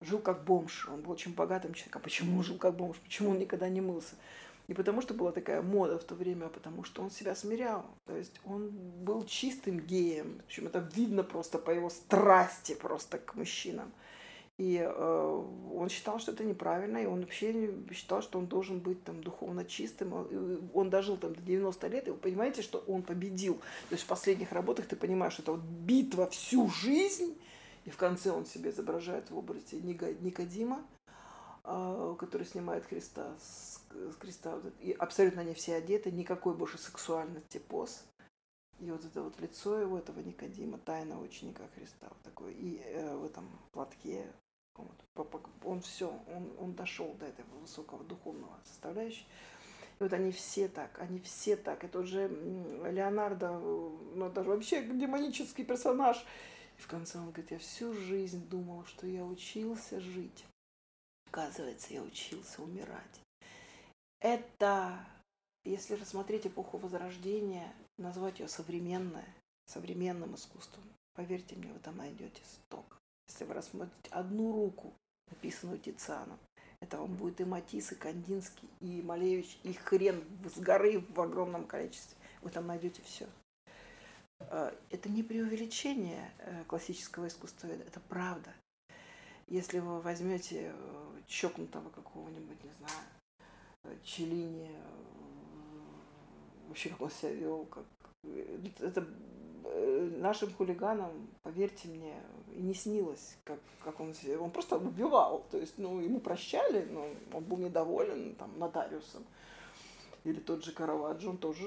жил 0.00 0.18
как 0.18 0.44
бомж. 0.44 0.88
Он 0.88 1.02
был 1.02 1.12
очень 1.12 1.34
богатым 1.34 1.74
человеком. 1.74 2.00
А 2.00 2.04
почему 2.04 2.42
жил 2.42 2.58
как 2.58 2.76
бомж? 2.76 2.98
Почему 2.98 3.30
он 3.30 3.38
никогда 3.38 3.68
не 3.68 3.80
мылся? 3.80 4.16
Не 4.68 4.74
потому, 4.74 5.00
что 5.00 5.14
была 5.14 5.30
такая 5.30 5.62
мода 5.62 5.96
в 5.96 6.04
то 6.04 6.14
время, 6.14 6.46
а 6.46 6.48
потому 6.48 6.82
что 6.82 7.02
он 7.02 7.10
себя 7.10 7.36
смирял. 7.36 7.86
То 8.06 8.16
есть 8.16 8.40
он 8.44 8.70
был 8.70 9.24
чистым 9.24 9.78
геем. 9.78 10.42
Причем 10.46 10.66
это 10.66 10.80
видно 10.94 11.22
просто 11.22 11.58
по 11.58 11.70
его 11.70 11.88
страсти 11.88 12.74
просто 12.74 13.18
к 13.18 13.36
мужчинам. 13.36 13.92
И 14.58 14.78
э, 14.82 15.44
он 15.74 15.88
считал, 15.90 16.18
что 16.18 16.32
это 16.32 16.42
неправильно, 16.42 16.96
и 16.96 17.06
он 17.06 17.20
вообще 17.20 17.74
считал, 17.92 18.22
что 18.22 18.38
он 18.38 18.46
должен 18.46 18.80
быть 18.80 19.04
там 19.04 19.22
духовно 19.22 19.66
чистым. 19.66 20.14
Он, 20.14 20.70
он 20.72 20.90
дожил 20.90 21.18
там 21.18 21.34
до 21.34 21.42
90 21.42 21.88
лет, 21.88 22.08
и 22.08 22.10
вы 22.10 22.16
понимаете, 22.16 22.62
что 22.62 22.82
он 22.86 23.02
победил. 23.02 23.56
То 23.90 23.94
есть 23.94 24.04
в 24.04 24.06
последних 24.06 24.52
работах 24.52 24.86
ты 24.86 24.96
понимаешь, 24.96 25.34
что 25.34 25.42
это 25.42 25.52
вот 25.52 25.60
битва 25.60 26.30
всю 26.30 26.70
жизнь, 26.70 27.36
и 27.86 27.90
в 27.90 27.96
конце 27.96 28.32
он 28.32 28.44
себе 28.44 28.70
изображает 28.70 29.30
в 29.30 29.38
образе 29.38 29.80
Никодима, 29.80 30.84
а, 31.62 32.14
который 32.16 32.44
снимает 32.44 32.84
Христа 32.84 33.32
с, 33.38 33.80
креста. 34.18 34.60
И 34.80 34.92
абсолютно 34.92 35.42
они 35.42 35.54
все 35.54 35.76
одеты, 35.76 36.10
никакой 36.10 36.54
больше 36.54 36.78
сексуальности 36.78 37.58
поз. 37.58 38.04
И 38.80 38.90
вот 38.90 39.04
это 39.04 39.22
вот 39.22 39.40
лицо 39.40 39.78
его, 39.78 39.98
этого 39.98 40.20
Никодима, 40.20 40.78
тайного 40.78 41.22
ученика 41.22 41.62
Христа, 41.74 42.08
вот 42.10 42.20
такой, 42.22 42.52
и 42.52 42.82
э, 42.84 43.16
в 43.16 43.24
этом 43.24 43.48
платке, 43.72 44.26
вот, 44.76 45.40
он 45.64 45.80
все, 45.80 46.12
он, 46.34 46.52
он 46.58 46.74
дошел 46.74 47.14
до 47.14 47.24
этого 47.24 47.48
высокого 47.60 48.04
духовного 48.04 48.58
составляющего. 48.64 49.26
И 49.98 50.02
вот 50.02 50.12
они 50.12 50.30
все 50.30 50.68
так, 50.68 50.98
они 50.98 51.20
все 51.20 51.56
так. 51.56 51.84
Это 51.84 52.00
уже 52.00 52.28
Леонардо, 52.28 53.52
ну, 53.52 54.28
даже 54.28 54.50
вообще 54.50 54.82
демонический 54.82 55.64
персонаж, 55.64 56.22
и 56.76 56.80
в 56.80 56.86
конце 56.86 57.18
он 57.18 57.30
говорит, 57.30 57.50
я 57.50 57.58
всю 57.58 57.94
жизнь 57.94 58.46
думал, 58.48 58.84
что 58.84 59.06
я 59.06 59.24
учился 59.24 60.00
жить. 60.00 60.44
Оказывается, 61.28 61.92
я 61.92 62.02
учился 62.02 62.62
умирать. 62.62 63.20
Это, 64.20 64.98
если 65.64 65.94
рассмотреть 65.94 66.46
эпоху 66.46 66.78
Возрождения, 66.78 67.72
назвать 67.98 68.40
ее 68.40 68.48
современное, 68.48 69.26
современным 69.66 70.34
искусством, 70.34 70.84
поверьте 71.14 71.56
мне, 71.56 71.72
вы 71.72 71.78
там 71.80 71.96
найдете 71.96 72.42
сток. 72.44 72.98
Если 73.28 73.44
вы 73.44 73.54
рассмотрите 73.54 74.10
одну 74.10 74.52
руку, 74.52 74.92
написанную 75.30 75.78
Тицианом, 75.78 76.38
это 76.80 76.98
вам 76.98 77.14
будет 77.16 77.40
и 77.40 77.44
Матисс, 77.44 77.92
и 77.92 77.94
Кандинский, 77.94 78.68
и 78.80 79.02
Малевич, 79.02 79.58
и 79.62 79.72
хрен 79.72 80.24
с 80.44 80.58
горы 80.58 81.00
в 81.00 81.20
огромном 81.20 81.66
количестве. 81.66 82.16
Вы 82.42 82.50
там 82.50 82.66
найдете 82.66 83.02
все. 83.02 83.26
Э, 84.40 84.72
это 84.90 85.08
не 85.08 85.22
преувеличение 85.22 86.32
э, 86.38 86.64
классического 86.64 87.28
искусства, 87.28 87.68
это 87.68 88.00
правда. 88.08 88.52
Если 89.48 89.78
вы 89.78 90.00
возьмете 90.00 90.72
э, 90.74 91.20
чокнутого 91.26 91.88
какого-нибудь, 91.90 92.62
не 92.64 92.72
знаю, 92.74 93.98
Челини, 94.02 94.70
вообще 96.68 96.88
как 96.88 97.00
он 97.00 97.10
себя 97.10 97.32
вел, 97.32 97.66
как... 97.66 97.84
это 98.80 99.06
нашим 100.18 100.52
хулиганам, 100.52 101.28
поверьте 101.42 101.88
мне, 101.88 102.20
и 102.52 102.62
не 102.62 102.74
снилось, 102.74 103.36
как, 103.44 103.60
как 103.84 104.00
он 104.00 104.12
себя... 104.14 104.40
Он 104.40 104.50
просто 104.50 104.76
убивал, 104.76 105.46
то 105.50 105.58
есть, 105.58 105.74
ну, 105.78 106.00
ему 106.00 106.18
прощали, 106.18 106.84
но 106.90 107.08
он 107.32 107.44
был 107.44 107.58
недоволен, 107.58 108.34
там, 108.34 108.58
нотариусом. 108.58 109.24
Или 110.24 110.40
тот 110.40 110.64
же 110.64 110.72
Караваджо, 110.72 111.30
он 111.30 111.38
тоже, 111.38 111.64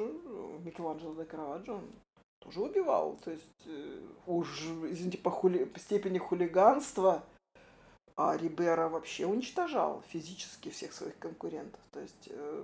Микеланджело 0.66 1.14
де 1.14 1.24
Караваджо, 1.24 1.76
он 1.76 1.90
тоже 2.40 2.62
убивал. 2.62 3.18
То 3.24 3.32
есть 3.32 3.64
э, 3.66 4.02
уж, 4.26 4.64
извините, 4.64 5.18
по, 5.18 5.32
хули... 5.32 5.66
по 5.66 5.80
степени 5.80 6.18
хулиганства, 6.18 7.24
а 8.16 8.36
Рибера 8.36 8.90
вообще 8.90 9.26
уничтожал 9.26 10.04
физически 10.10 10.70
всех 10.70 10.94
своих 10.94 11.18
конкурентов. 11.20 11.80
То 11.92 12.00
есть, 12.00 12.28
э, 12.28 12.64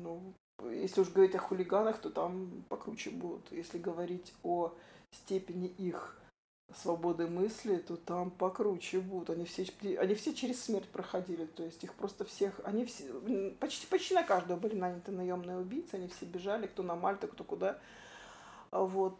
ну, 0.00 0.34
если 0.64 1.02
уж 1.02 1.10
говорить 1.10 1.34
о 1.34 1.38
хулиганах, 1.38 1.98
то 1.98 2.10
там 2.10 2.64
покруче 2.68 3.10
будут. 3.10 3.52
Если 3.52 3.78
говорить 3.78 4.32
о 4.42 4.72
степени 5.12 5.68
их 5.68 6.16
свободы 6.74 7.26
мысли, 7.26 7.76
то 7.76 7.96
там 7.96 8.30
покруче 8.30 9.00
будут. 9.00 9.30
Они 9.30 9.44
все, 9.44 9.66
они 9.98 10.14
все 10.14 10.34
через 10.34 10.62
смерть 10.62 10.88
проходили, 10.88 11.46
то 11.46 11.62
есть 11.62 11.84
их 11.84 11.94
просто 11.94 12.24
всех, 12.24 12.60
они 12.64 12.84
все, 12.84 13.04
почти, 13.60 13.86
почти 13.86 14.14
на 14.14 14.22
каждого 14.22 14.58
были 14.58 14.74
наняты 14.74 15.12
наемные 15.12 15.58
убийцы, 15.58 15.94
они 15.94 16.08
все 16.08 16.26
бежали, 16.26 16.66
кто 16.66 16.82
на 16.82 16.96
Мальту, 16.96 17.28
кто 17.28 17.44
куда. 17.44 17.78
Вот. 18.84 19.16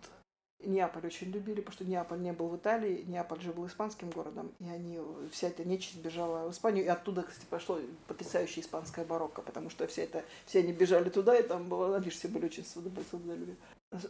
Неаполь 0.64 1.06
очень 1.06 1.30
любили, 1.30 1.60
потому 1.60 1.74
что 1.74 1.84
Неаполь 1.84 2.20
не 2.20 2.32
был 2.32 2.48
в 2.48 2.56
Италии, 2.56 3.04
Неаполь 3.06 3.40
же 3.40 3.52
был 3.52 3.66
испанским 3.66 4.10
городом, 4.10 4.52
и 4.58 4.68
они, 4.68 4.98
вся 5.30 5.48
эта 5.48 5.64
нечисть 5.64 5.98
бежала 5.98 6.48
в 6.48 6.52
Испанию, 6.52 6.84
и 6.84 6.88
оттуда, 6.88 7.22
кстати, 7.22 7.46
пошло 7.48 7.78
потрясающее 8.08 8.64
испанское 8.64 9.04
барокко, 9.04 9.42
потому 9.42 9.68
что 9.68 9.86
все 9.86 10.04
это, 10.04 10.24
все 10.46 10.60
они 10.60 10.72
бежали 10.72 11.10
туда, 11.10 11.38
и 11.38 11.42
там 11.42 11.68
было, 11.68 11.96
они 11.96 12.08
все 12.08 12.28
были 12.28 12.46
очень 12.46 12.64
свободолюбивы. 12.64 13.56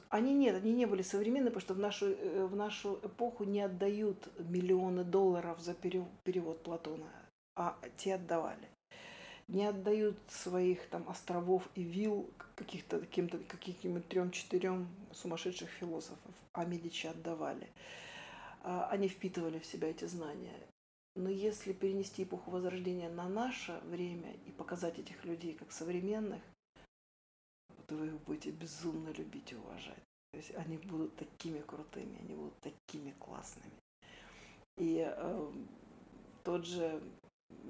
Они 0.08 0.34
нет, 0.34 0.56
они 0.56 0.72
не 0.72 0.86
были 0.86 1.02
современны, 1.02 1.50
потому 1.50 1.60
что 1.60 1.74
в 1.74 1.78
нашу, 1.78 2.06
э, 2.06 2.46
в 2.46 2.56
нашу 2.56 2.98
эпоху 3.02 3.44
не 3.44 3.60
отдают 3.60 4.28
миллионы 4.38 5.04
долларов 5.04 5.60
за 5.60 5.74
перевод 5.74 6.62
Платона, 6.62 7.06
а 7.56 7.76
те 7.96 8.14
отдавали. 8.14 8.68
Не 9.48 9.66
отдают 9.66 10.16
своих 10.28 10.88
там 10.88 11.08
островов 11.08 11.68
и 11.74 11.82
вил 11.82 12.28
каких-то 12.56 12.98
каким-то 12.98 13.38
каким-нибудь 13.38 14.08
трем-четырем 14.08 14.88
сумасшедших 15.12 15.68
философов, 15.68 16.34
а 16.52 16.64
Медичи 16.64 17.06
отдавали. 17.06 17.68
А, 18.62 18.88
они 18.90 19.08
впитывали 19.08 19.58
в 19.60 19.66
себя 19.66 19.88
эти 19.88 20.04
знания. 20.06 20.58
Но 21.14 21.30
если 21.30 21.72
перенести 21.72 22.24
эпоху 22.24 22.50
Возрождения 22.50 23.08
на 23.08 23.28
наше 23.28 23.80
время 23.84 24.34
и 24.46 24.50
показать 24.50 24.98
этих 24.98 25.24
людей 25.24 25.54
как 25.54 25.72
современных, 25.72 26.42
то 27.86 27.94
вы 27.94 28.08
их 28.08 28.20
будете 28.22 28.50
безумно 28.50 29.10
любить 29.10 29.52
и 29.52 29.56
уважать. 29.56 30.02
То 30.32 30.38
есть 30.38 30.54
они 30.56 30.76
будут 30.76 31.16
такими 31.16 31.60
крутыми, 31.60 32.18
они 32.18 32.34
будут 32.34 32.58
такими 32.60 33.12
классными. 33.12 33.72
И 34.76 35.06
э, 35.06 35.52
тот 36.44 36.66
же 36.66 37.00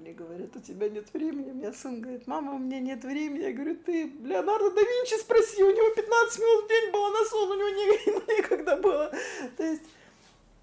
мне 0.07 0.13
говорят, 0.13 0.55
у 0.55 0.61
тебя 0.61 0.89
нет 0.89 1.13
времени. 1.13 1.51
У 1.51 1.55
меня 1.55 1.73
сын 1.73 1.99
говорит, 1.99 2.27
мама, 2.27 2.53
у 2.53 2.57
меня 2.57 2.79
нет 2.79 3.03
времени. 3.03 3.43
Я 3.43 3.51
говорю, 3.51 3.75
ты 3.75 4.03
Леонардо 4.23 4.71
да 4.71 4.81
Винчи 4.81 5.19
спроси, 5.19 5.61
у 5.61 5.75
него 5.75 5.93
15 5.95 6.39
минут 6.39 6.63
в 6.63 6.67
день 6.69 6.91
было 6.91 7.09
на 7.09 7.25
сон, 7.25 7.51
у 7.51 7.55
него 7.55 7.69
не, 7.69 8.37
некогда 8.37 8.77
было. 8.77 9.11
То 9.57 9.63
есть 9.63 9.83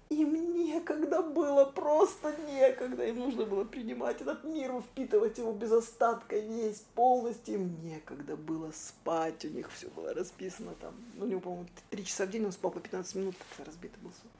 им 0.09 0.55
некогда 0.55 1.21
было, 1.21 1.65
просто 1.65 2.35
некогда. 2.47 3.05
Им 3.05 3.19
нужно 3.19 3.45
было 3.45 3.65
принимать 3.65 4.19
этот 4.21 4.43
мир, 4.45 4.81
впитывать 4.81 5.37
его 5.37 5.53
без 5.53 5.71
остатка 5.71 6.37
весь, 6.37 6.83
полностью. 6.95 7.55
Им 7.55 7.83
некогда 7.83 8.35
было 8.35 8.71
спать, 8.71 9.45
у 9.45 9.49
них 9.49 9.71
все 9.71 9.89
было 9.89 10.15
расписано 10.15 10.73
там. 10.81 10.95
У 11.19 11.25
него, 11.25 11.39
по-моему, 11.39 11.67
три 11.91 12.03
часа 12.03 12.25
в 12.25 12.31
день 12.31 12.45
он 12.45 12.51
спал 12.51 12.71
по 12.71 12.79
15 12.79 13.15
минут, 13.15 13.35
как 13.55 13.67
разбитый 13.67 14.01
был 14.01 14.11
сон. 14.11 14.31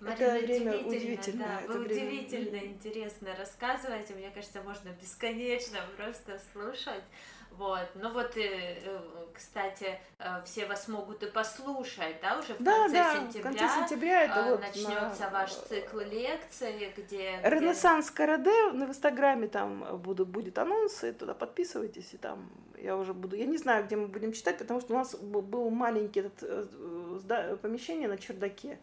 Марина, 0.00 0.24
это 0.24 0.46
время 0.46 0.78
удивительно. 0.78 1.44
Да, 1.46 1.60
это 1.62 1.72
вы 1.72 1.84
время... 1.84 2.06
удивительно 2.06 2.56
интересно 2.58 3.34
рассказываете. 3.36 4.14
Мне 4.14 4.30
кажется, 4.30 4.62
можно 4.62 4.90
бесконечно 5.00 5.78
просто 5.96 6.40
слушать. 6.52 7.04
Вот. 7.52 7.88
Ну 7.94 8.12
вот, 8.12 8.36
э, 8.36 8.78
э, 8.84 9.00
кстати, 9.34 9.98
э, 10.18 10.42
все 10.44 10.66
вас 10.66 10.86
могут 10.86 11.22
и 11.24 11.26
послушать, 11.26 12.20
да, 12.22 12.38
уже 12.38 12.54
в 12.54 12.62
да, 12.62 12.82
конце 12.82 12.94
да, 12.94 13.14
сентября. 13.16 13.40
В 13.40 13.42
конце 13.42 13.68
сентября 13.74 14.22
это 14.24 14.50
вот 14.50 14.60
начнется 14.60 15.22
на... 15.24 15.30
ваш 15.30 15.52
цикл 15.52 15.98
лекций, 15.98 16.92
где. 16.96 17.40
Ренессанс 17.42 18.12
Караде 18.12 18.70
в 18.70 18.82
Инстаграме 18.84 19.48
там 19.48 19.98
буду, 19.98 20.24
будет 20.24 20.58
анонсы, 20.58 21.12
туда 21.12 21.34
подписывайтесь, 21.34 22.14
и 22.14 22.16
там 22.16 22.48
я 22.80 22.96
уже 22.96 23.12
буду. 23.12 23.34
Я 23.34 23.46
не 23.46 23.58
знаю, 23.58 23.84
где 23.86 23.96
мы 23.96 24.06
будем 24.06 24.32
читать, 24.32 24.58
потому 24.58 24.80
что 24.80 24.94
у 24.94 24.96
нас 24.96 25.16
был 25.16 25.68
маленький 25.70 26.20
этот 26.20 27.60
помещение 27.60 28.06
на 28.06 28.18
чердаке 28.18 28.78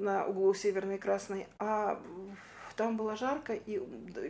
на 0.00 0.26
углу 0.26 0.54
Северной 0.54 0.96
и 0.96 0.98
Красной, 0.98 1.46
а 1.58 2.00
там 2.76 2.96
было 2.96 3.16
жарко, 3.16 3.54
и 3.54 3.78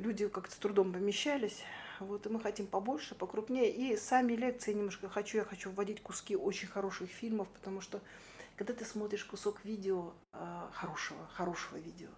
люди 0.01 0.29
как-то 0.29 0.53
с 0.53 0.57
трудом 0.57 0.93
помещались. 0.93 1.63
Вот, 2.01 2.27
и 2.27 2.29
мы 2.31 2.41
хотим 2.41 2.67
побольше, 2.67 3.15
покрупнее. 3.15 3.71
И 3.71 3.97
сами 3.97 4.33
лекции 4.33 4.73
немножко 4.73 5.09
хочу, 5.09 5.39
я 5.39 5.45
хочу 5.45 5.71
вводить 5.71 6.03
куски 6.03 6.35
очень 6.35 6.67
хороших 6.67 7.11
фильмов, 7.11 7.47
потому 7.49 7.81
что 7.81 8.01
когда 8.57 8.73
ты 8.73 8.85
смотришь 8.85 9.25
кусок 9.25 9.65
видео, 9.65 10.13
э, 10.33 10.69
хорошего, 10.73 11.27
хорошего 11.35 11.77
видео, 11.77 12.09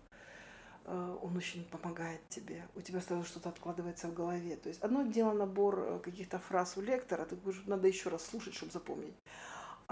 э, 0.85 1.19
он 1.21 1.37
очень 1.37 1.65
помогает 1.65 2.21
тебе. 2.29 2.67
У 2.77 2.81
тебя 2.81 3.01
сразу 3.01 3.25
что-то 3.25 3.49
откладывается 3.49 4.09
в 4.09 4.15
голове. 4.15 4.57
То 4.57 4.69
есть 4.69 4.81
одно 4.81 5.03
дело 5.03 5.33
набор 5.33 5.79
э, 5.81 5.99
каких-то 5.99 6.38
фраз 6.38 6.77
у 6.77 6.81
лектора, 6.81 7.27
ты 7.27 7.37
надо 7.67 7.88
еще 7.88 8.09
раз 8.09 8.25
слушать, 8.25 8.55
чтобы 8.55 8.73
запомнить. 8.73 9.15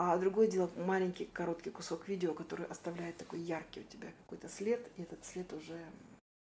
А 0.02 0.16
другое 0.16 0.46
дело 0.46 0.70
маленький 0.78 1.26
короткий 1.26 1.68
кусок 1.68 2.08
видео, 2.08 2.32
который 2.32 2.64
оставляет 2.64 3.18
такой 3.18 3.40
яркий 3.40 3.80
у 3.80 3.84
тебя 3.84 4.08
какой-то 4.22 4.48
след, 4.48 4.80
и 4.96 5.02
этот 5.02 5.22
след 5.26 5.52
уже 5.52 5.78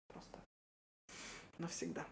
просто 0.07 0.39
навсегда. 1.59 2.05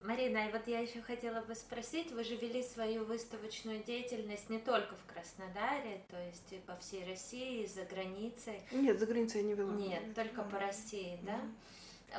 Марина, 0.00 0.46
и 0.46 0.52
вот 0.52 0.68
я 0.68 0.78
еще 0.78 1.02
хотела 1.02 1.40
бы 1.40 1.56
спросить, 1.56 2.12
вы 2.12 2.22
же 2.22 2.36
вели 2.36 2.62
свою 2.62 3.04
выставочную 3.04 3.82
деятельность 3.82 4.48
не 4.48 4.60
только 4.60 4.94
в 4.94 5.12
Краснодаре, 5.12 6.04
то 6.08 6.24
есть 6.24 6.52
и 6.52 6.58
по 6.58 6.76
всей 6.76 7.04
России, 7.04 7.64
и 7.64 7.66
за 7.66 7.84
границей. 7.84 8.62
Нет, 8.70 9.00
за 9.00 9.06
границей 9.06 9.40
я 9.40 9.46
не 9.48 9.54
вела. 9.54 9.72
Нет, 9.72 10.14
только 10.14 10.44
по 10.44 10.60
России, 10.60 11.18
да? 11.24 11.34
Mm-hmm. 11.34 11.52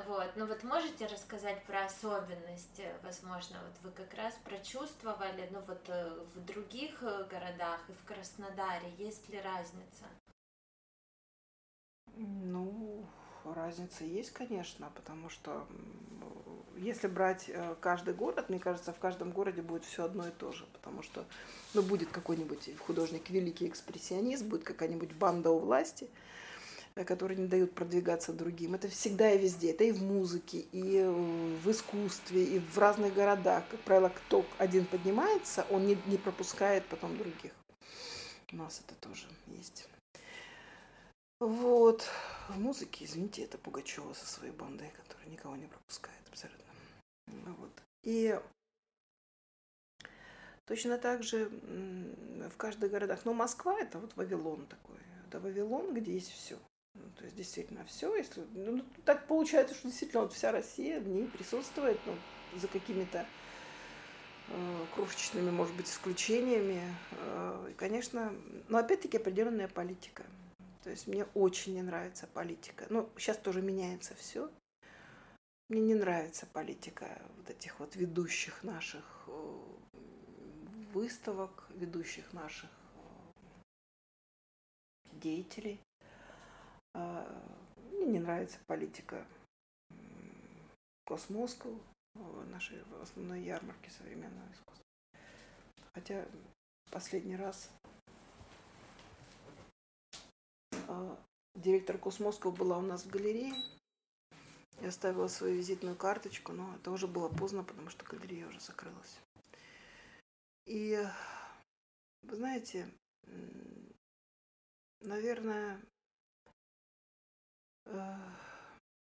Вот, 0.04 0.32
ну 0.36 0.46
вот 0.46 0.64
можете 0.64 1.08
рассказать 1.08 1.64
про 1.64 1.86
особенности, 1.86 2.84
возможно, 3.02 3.58
вот 3.66 3.76
вы 3.84 3.92
как 3.92 4.14
раз 4.16 4.34
прочувствовали, 4.44 5.48
ну 5.52 5.62
вот 5.66 5.88
э, 5.88 6.20
в 6.36 6.46
других 6.46 7.02
э, 7.02 7.26
городах 7.30 7.80
и 7.88 7.94
в 7.94 8.04
Краснодаре, 8.06 8.92
есть 8.98 9.30
ли 9.30 9.40
разница? 9.40 10.06
Ну, 12.18 13.06
разница 13.46 14.04
есть, 14.04 14.32
конечно, 14.32 14.92
потому 14.96 15.30
что 15.30 15.66
если 16.76 17.08
брать 17.08 17.46
э, 17.48 17.76
каждый 17.80 18.14
город, 18.14 18.50
мне 18.50 18.60
кажется, 18.60 18.92
в 18.92 19.00
каждом 19.00 19.32
городе 19.32 19.62
будет 19.62 19.86
все 19.86 20.04
одно 20.04 20.28
и 20.28 20.32
то 20.32 20.52
же, 20.52 20.66
потому 20.74 21.04
что, 21.04 21.24
ну, 21.74 21.82
будет 21.82 22.10
какой-нибудь 22.10 22.78
художник, 22.80 23.30
великий 23.30 23.68
экспрессионист, 23.68 24.44
будет 24.44 24.66
какая-нибудь 24.66 25.14
банда 25.14 25.52
у 25.52 25.60
власти– 25.60 26.10
которые 27.04 27.38
не 27.38 27.48
дают 27.48 27.74
продвигаться 27.74 28.32
другим. 28.32 28.74
Это 28.76 28.88
всегда 28.88 29.32
и 29.32 29.38
везде. 29.38 29.72
Это 29.72 29.84
и 29.84 29.92
в 29.92 30.02
музыке, 30.02 30.60
и 30.72 31.04
в 31.04 31.70
искусстве, 31.70 32.46
и 32.46 32.60
в 32.60 32.78
разных 32.78 33.14
городах. 33.14 33.68
Как 33.70 33.80
правило, 33.82 34.10
кто 34.10 34.46
один 34.58 34.86
поднимается, 34.86 35.68
он 35.70 35.86
не, 35.88 35.98
не 36.06 36.18
пропускает 36.18 36.86
потом 36.86 37.18
других. 37.18 37.52
У 38.54 38.56
нас 38.56 38.82
это 38.86 38.96
тоже 39.02 39.28
есть. 39.48 39.90
Вот. 41.42 42.08
В 42.48 42.60
музыке, 42.60 43.04
извините, 43.04 43.44
это 43.44 43.58
Пугачева 43.58 44.14
со 44.14 44.26
своей 44.26 44.54
бандой, 44.54 44.90
которая 44.96 45.28
никого 45.30 45.58
не 45.58 45.68
пропускает 45.68 46.22
абсолютно. 46.30 46.66
Вот. 47.58 47.82
И 48.04 48.40
точно 50.66 50.98
так 50.98 51.24
же 51.24 51.50
в 51.50 52.56
каждых 52.56 52.90
городах. 52.90 53.26
Но 53.26 53.34
Москва 53.34 53.78
это 53.78 54.00
вот 54.00 54.16
Вавилон 54.16 54.66
такой. 54.68 54.96
Это 55.28 55.42
Вавилон, 55.42 55.94
где 55.94 56.14
есть 56.14 56.32
все. 56.32 56.58
Ну, 56.96 57.10
то 57.18 57.24
есть 57.26 57.36
действительно 57.36 57.86
все, 57.86 58.16
если 58.16 58.42
ну, 58.54 58.78
ну, 58.78 58.86
так 59.04 59.28
получается, 59.28 59.76
что 59.76 59.88
действительно 59.88 60.24
вот 60.24 60.34
вся 60.34 60.52
Россия 60.52 61.00
в 61.00 61.08
ней 61.08 61.28
присутствует, 61.28 62.00
ну, 62.06 62.14
за 62.60 62.68
какими-то 62.68 63.26
э, 64.48 64.86
крошечными, 64.96 65.52
может 65.52 65.76
быть, 65.76 65.88
исключениями. 65.88 66.82
Э, 67.12 67.74
конечно, 67.78 68.34
но 68.70 68.78
опять-таки 68.78 69.18
определенная 69.18 69.68
политика. 69.68 70.24
То 70.84 70.90
есть 70.90 71.08
мне 71.08 71.26
очень 71.34 71.74
не 71.74 71.82
нравится 71.82 72.28
политика. 72.28 72.86
Ну, 72.90 73.10
сейчас 73.18 73.38
тоже 73.38 73.62
меняется 73.62 74.16
все. 74.16 74.50
Мне 75.68 75.82
не 75.82 75.96
нравится 75.96 76.46
политика 76.46 77.20
вот 77.38 77.50
этих 77.50 77.80
вот 77.80 77.96
ведущих 77.96 78.64
наших 78.64 79.24
э, 79.28 79.64
выставок, 80.94 81.68
ведущих 81.72 82.32
наших 82.34 82.70
э, 82.96 83.00
деятелей. 85.14 85.82
А, 86.96 87.28
мне 87.92 88.06
не 88.06 88.20
нравится 88.20 88.58
политика 88.68 89.28
Cosmoscow, 91.04 91.74
нашей 92.48 92.82
основной 93.02 93.42
ярмарки 93.42 93.90
современного 93.90 94.50
искусства. 94.54 94.86
Хотя 95.94 96.26
последний 96.92 97.36
раз 97.36 97.70
а, 100.88 101.20
директор 101.56 101.98
Cosmoscow 101.98 102.52
была 102.52 102.78
у 102.78 102.82
нас 102.82 103.04
в 103.04 103.10
галерее. 103.10 103.54
Я 104.80 104.88
оставила 104.88 105.28
свою 105.28 105.56
визитную 105.56 105.98
карточку, 105.98 106.54
но 106.54 106.76
это 106.76 106.92
уже 106.92 107.08
было 107.08 107.28
поздно, 107.28 107.64
потому 107.66 107.90
что 107.90 108.06
галерея 108.06 108.48
уже 108.48 108.62
закрылась. 108.62 109.20
И 110.66 110.98
вы 112.24 112.36
знаете, 112.38 112.90
наверное, 115.02 115.82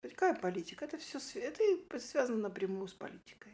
Какая 0.01 0.36
политика? 0.36 0.86
Это 0.86 0.97
все 0.97 1.19
это 1.39 1.99
связано 1.99 2.39
напрямую 2.39 2.88
с 2.88 2.93
политикой. 2.93 3.53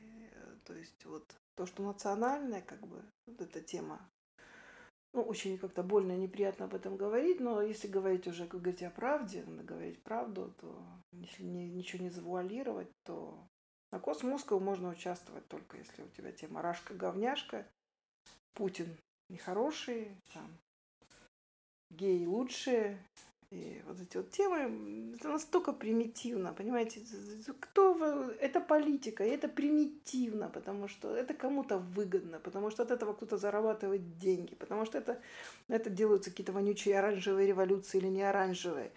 То 0.66 0.74
есть 0.74 1.06
вот 1.06 1.36
то, 1.56 1.66
что 1.66 1.84
национальное, 1.84 2.62
как 2.62 2.86
бы, 2.88 3.04
вот 3.28 3.42
эта 3.42 3.62
тема, 3.62 4.02
ну, 5.14 5.22
очень 5.22 5.58
как-то 5.58 5.84
больно 5.84 6.14
и 6.14 6.18
неприятно 6.18 6.66
об 6.66 6.74
этом 6.74 6.98
говорить, 6.98 7.40
но 7.40 7.62
если 7.62 7.88
говорить 7.88 8.28
уже, 8.28 8.48
как 8.48 8.62
говорите, 8.62 8.88
о 8.88 8.92
правде, 8.92 9.44
надо 9.46 9.64
говорить 9.64 10.04
правду, 10.04 10.54
то 10.60 10.84
если 11.14 11.44
не, 11.44 11.70
ничего 11.70 12.04
не 12.04 12.10
завуалировать, 12.10 12.90
то 13.04 13.48
на 13.92 14.00
Космосков 14.00 14.62
можно 14.62 14.90
участвовать 14.90 15.48
только 15.48 15.78
если 15.78 16.02
у 16.04 16.10
тебя 16.10 16.34
тема 16.34 16.62
рашка-говняшка, 16.62 17.66
Путин 18.56 18.98
нехороший, 19.30 20.18
там, 20.34 20.58
геи 21.92 22.26
лучшие, 22.26 23.02
и 23.56 23.82
вот 23.88 24.00
эти 24.02 24.18
вот 24.18 24.32
темы, 24.32 25.16
это 25.16 25.30
настолько 25.30 25.74
примитивно, 25.74 26.54
понимаете, 26.54 27.02
кто 27.60 28.32
это 28.40 28.60
политика, 28.60 29.24
и 29.24 29.30
это 29.30 29.48
примитивно, 29.48 30.50
потому 30.50 30.88
что 30.88 31.16
это 31.16 31.34
кому-то 31.34 31.78
выгодно, 31.78 32.40
потому 32.40 32.70
что 32.70 32.84
от 32.84 32.92
этого 32.92 33.14
кто-то 33.14 33.38
зарабатывает 33.38 34.18
деньги, 34.18 34.56
потому 34.56 34.86
что 34.86 34.98
это, 34.98 35.22
это 35.70 35.90
делаются 35.90 36.32
какие-то 36.32 36.52
вонючие 36.52 37.00
оранжевые 37.00 37.48
революции 37.48 38.00
или 38.00 38.08
не 38.08 38.24
оранжевые. 38.24 38.92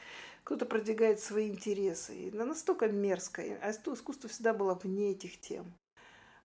Кто-то 0.45 0.67
продвигает 0.67 1.21
свои 1.21 1.49
интересы. 1.49 2.15
И 2.17 2.29
это 2.29 2.45
настолько 2.45 2.89
мерзко. 2.89 3.43
А 3.63 3.71
искусство 3.71 4.29
всегда 4.29 4.55
было 4.55 4.75
вне 4.75 5.13
этих 5.13 5.39
тем 5.41 5.75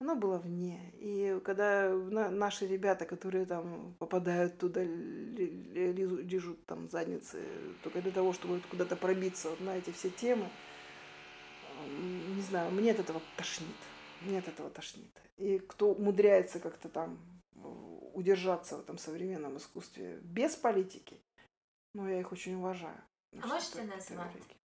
оно 0.01 0.17
было 0.17 0.39
вне. 0.39 0.93
И 0.95 1.39
когда 1.45 1.91
наши 1.91 2.67
ребята, 2.67 3.05
которые 3.05 3.45
там 3.47 3.95
попадают 3.99 4.59
туда, 4.59 4.83
лежут 4.83 6.65
там 6.67 6.89
задницы, 6.89 7.39
только 7.83 8.01
для 8.03 8.11
того, 8.11 8.33
чтобы 8.33 8.61
куда-то 8.71 8.97
пробиться 8.97 9.51
вот 9.51 9.61
на 9.61 9.77
эти 9.77 9.91
все 9.91 10.11
темы, 10.11 10.49
не 12.35 12.43
знаю, 12.43 12.71
мне 12.73 12.93
от 12.93 12.99
этого 12.99 13.21
тошнит. 13.37 13.69
Мне 14.23 14.39
от 14.39 14.49
этого 14.49 14.71
тошнит. 14.71 15.13
И 15.37 15.59
кто 15.59 15.93
умудряется 15.93 16.61
как-то 16.61 16.89
там 16.89 17.19
удержаться 18.15 18.77
в 18.77 18.81
этом 18.81 18.99
современном 18.99 19.57
искусстве 19.57 20.19
без 20.23 20.57
политики, 20.57 21.21
ну, 21.95 22.09
я 22.09 22.21
их 22.21 22.33
очень 22.33 22.55
уважаю. 22.55 23.01
А 23.41 23.47
можете 23.47 23.83
назвать? 23.83 24.35
Ну, 24.35 24.60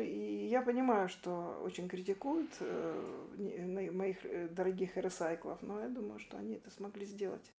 и 0.00 0.48
я 0.50 0.62
понимаю, 0.62 1.08
что 1.08 1.60
очень 1.62 1.88
критикуют 1.88 2.50
э, 2.60 3.90
моих 3.92 4.24
э, 4.24 4.48
дорогих 4.48 4.96
ресайклов, 4.96 5.62
но 5.62 5.80
я 5.80 5.88
думаю, 5.88 6.18
что 6.18 6.36
они 6.36 6.54
это 6.54 6.70
смогли 6.70 7.04
сделать. 7.06 7.52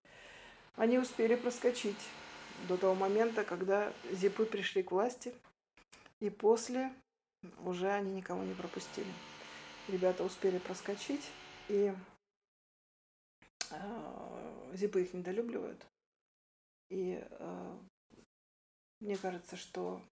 Они 0.76 0.98
успели 0.98 1.34
проскочить 1.34 2.00
до 2.68 2.76
того 2.76 2.94
момента, 2.94 3.44
когда 3.44 3.92
зипы 4.12 4.44
пришли 4.44 4.82
к 4.82 4.92
власти, 4.92 5.34
и 6.20 6.30
после 6.30 6.92
уже 7.64 7.90
они 7.90 8.12
никого 8.12 8.44
не 8.44 8.54
пропустили. 8.54 9.12
Ребята 9.88 10.24
успели 10.24 10.58
проскочить, 10.58 11.30
и 11.68 11.92
э, 13.70 14.74
зипы 14.74 15.02
их 15.02 15.14
недолюбливают. 15.14 15.84
И 16.90 17.24
мне 19.00 19.16
кажется, 19.16 19.56
что 19.56 20.02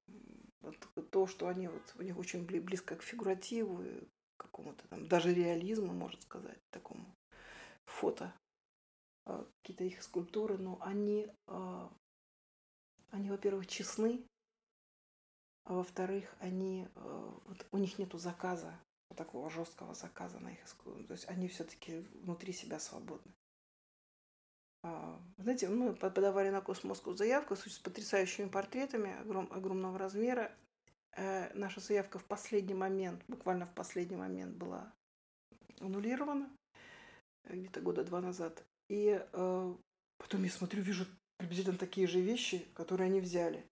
то, 1.10 1.26
что 1.26 1.48
они 1.48 1.68
вот 1.68 1.82
у 1.98 2.02
них 2.02 2.18
очень 2.18 2.44
близко 2.44 2.96
к 2.96 3.02
фигуративу, 3.02 3.82
к 4.36 4.42
какому-то 4.42 4.86
там 4.88 5.06
даже 5.06 5.34
реализму, 5.34 5.92
можно 5.92 6.20
сказать, 6.20 6.58
такому 6.70 7.14
фото, 7.86 8.34
а, 9.24 9.46
какие-то 9.62 9.84
их 9.84 10.02
скульптуры, 10.02 10.58
но 10.58 10.78
они, 10.80 11.30
а, 11.46 11.92
они, 13.10 13.30
во-первых, 13.30 13.66
честны, 13.66 14.24
а 15.64 15.74
во-вторых, 15.74 16.34
они, 16.40 16.88
а, 16.94 17.40
вот 17.46 17.66
у 17.72 17.78
них 17.78 17.98
нету 17.98 18.18
заказа, 18.18 18.78
такого 19.16 19.50
жесткого 19.50 19.94
заказа 19.94 20.38
на 20.38 20.52
их 20.52 20.64
искусство. 20.64 21.04
То 21.04 21.12
есть 21.12 21.28
они 21.28 21.48
все-таки 21.48 21.98
внутри 22.22 22.52
себя 22.52 22.78
свободны. 22.78 23.32
А, 24.82 25.20
знаете, 25.38 25.68
мы 25.68 25.94
подавали 25.94 26.50
на 26.50 26.60
Космоску 26.60 27.14
заявку 27.14 27.56
с 27.56 27.78
потрясающими 27.78 28.48
портретами 28.48 29.18
огром, 29.20 29.48
огромного 29.50 29.98
размера. 29.98 30.52
Э, 31.16 31.52
наша 31.54 31.80
заявка 31.80 32.18
в 32.18 32.24
последний 32.24 32.74
момент, 32.74 33.22
буквально 33.28 33.66
в 33.66 33.74
последний 33.74 34.16
момент 34.16 34.56
была 34.56 34.92
аннулирована, 35.80 36.48
э, 37.44 37.56
где-то 37.56 37.80
года 37.80 38.04
два 38.04 38.20
назад. 38.20 38.64
И 38.88 39.20
э, 39.20 39.74
потом 40.18 40.44
я 40.44 40.50
смотрю, 40.50 40.82
вижу 40.82 41.06
приблизительно 41.38 41.78
такие 41.78 42.06
же 42.06 42.20
вещи, 42.20 42.66
которые 42.74 43.06
они 43.06 43.20
взяли. 43.20 43.66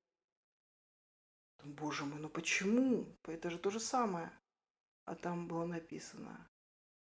Боже 1.64 2.04
мой, 2.04 2.20
ну 2.20 2.28
почему? 2.28 3.06
Это 3.24 3.50
же 3.50 3.58
то 3.58 3.70
же 3.70 3.80
самое. 3.80 4.30
А 5.04 5.14
там 5.14 5.46
было 5.46 5.66
написано 5.66 6.48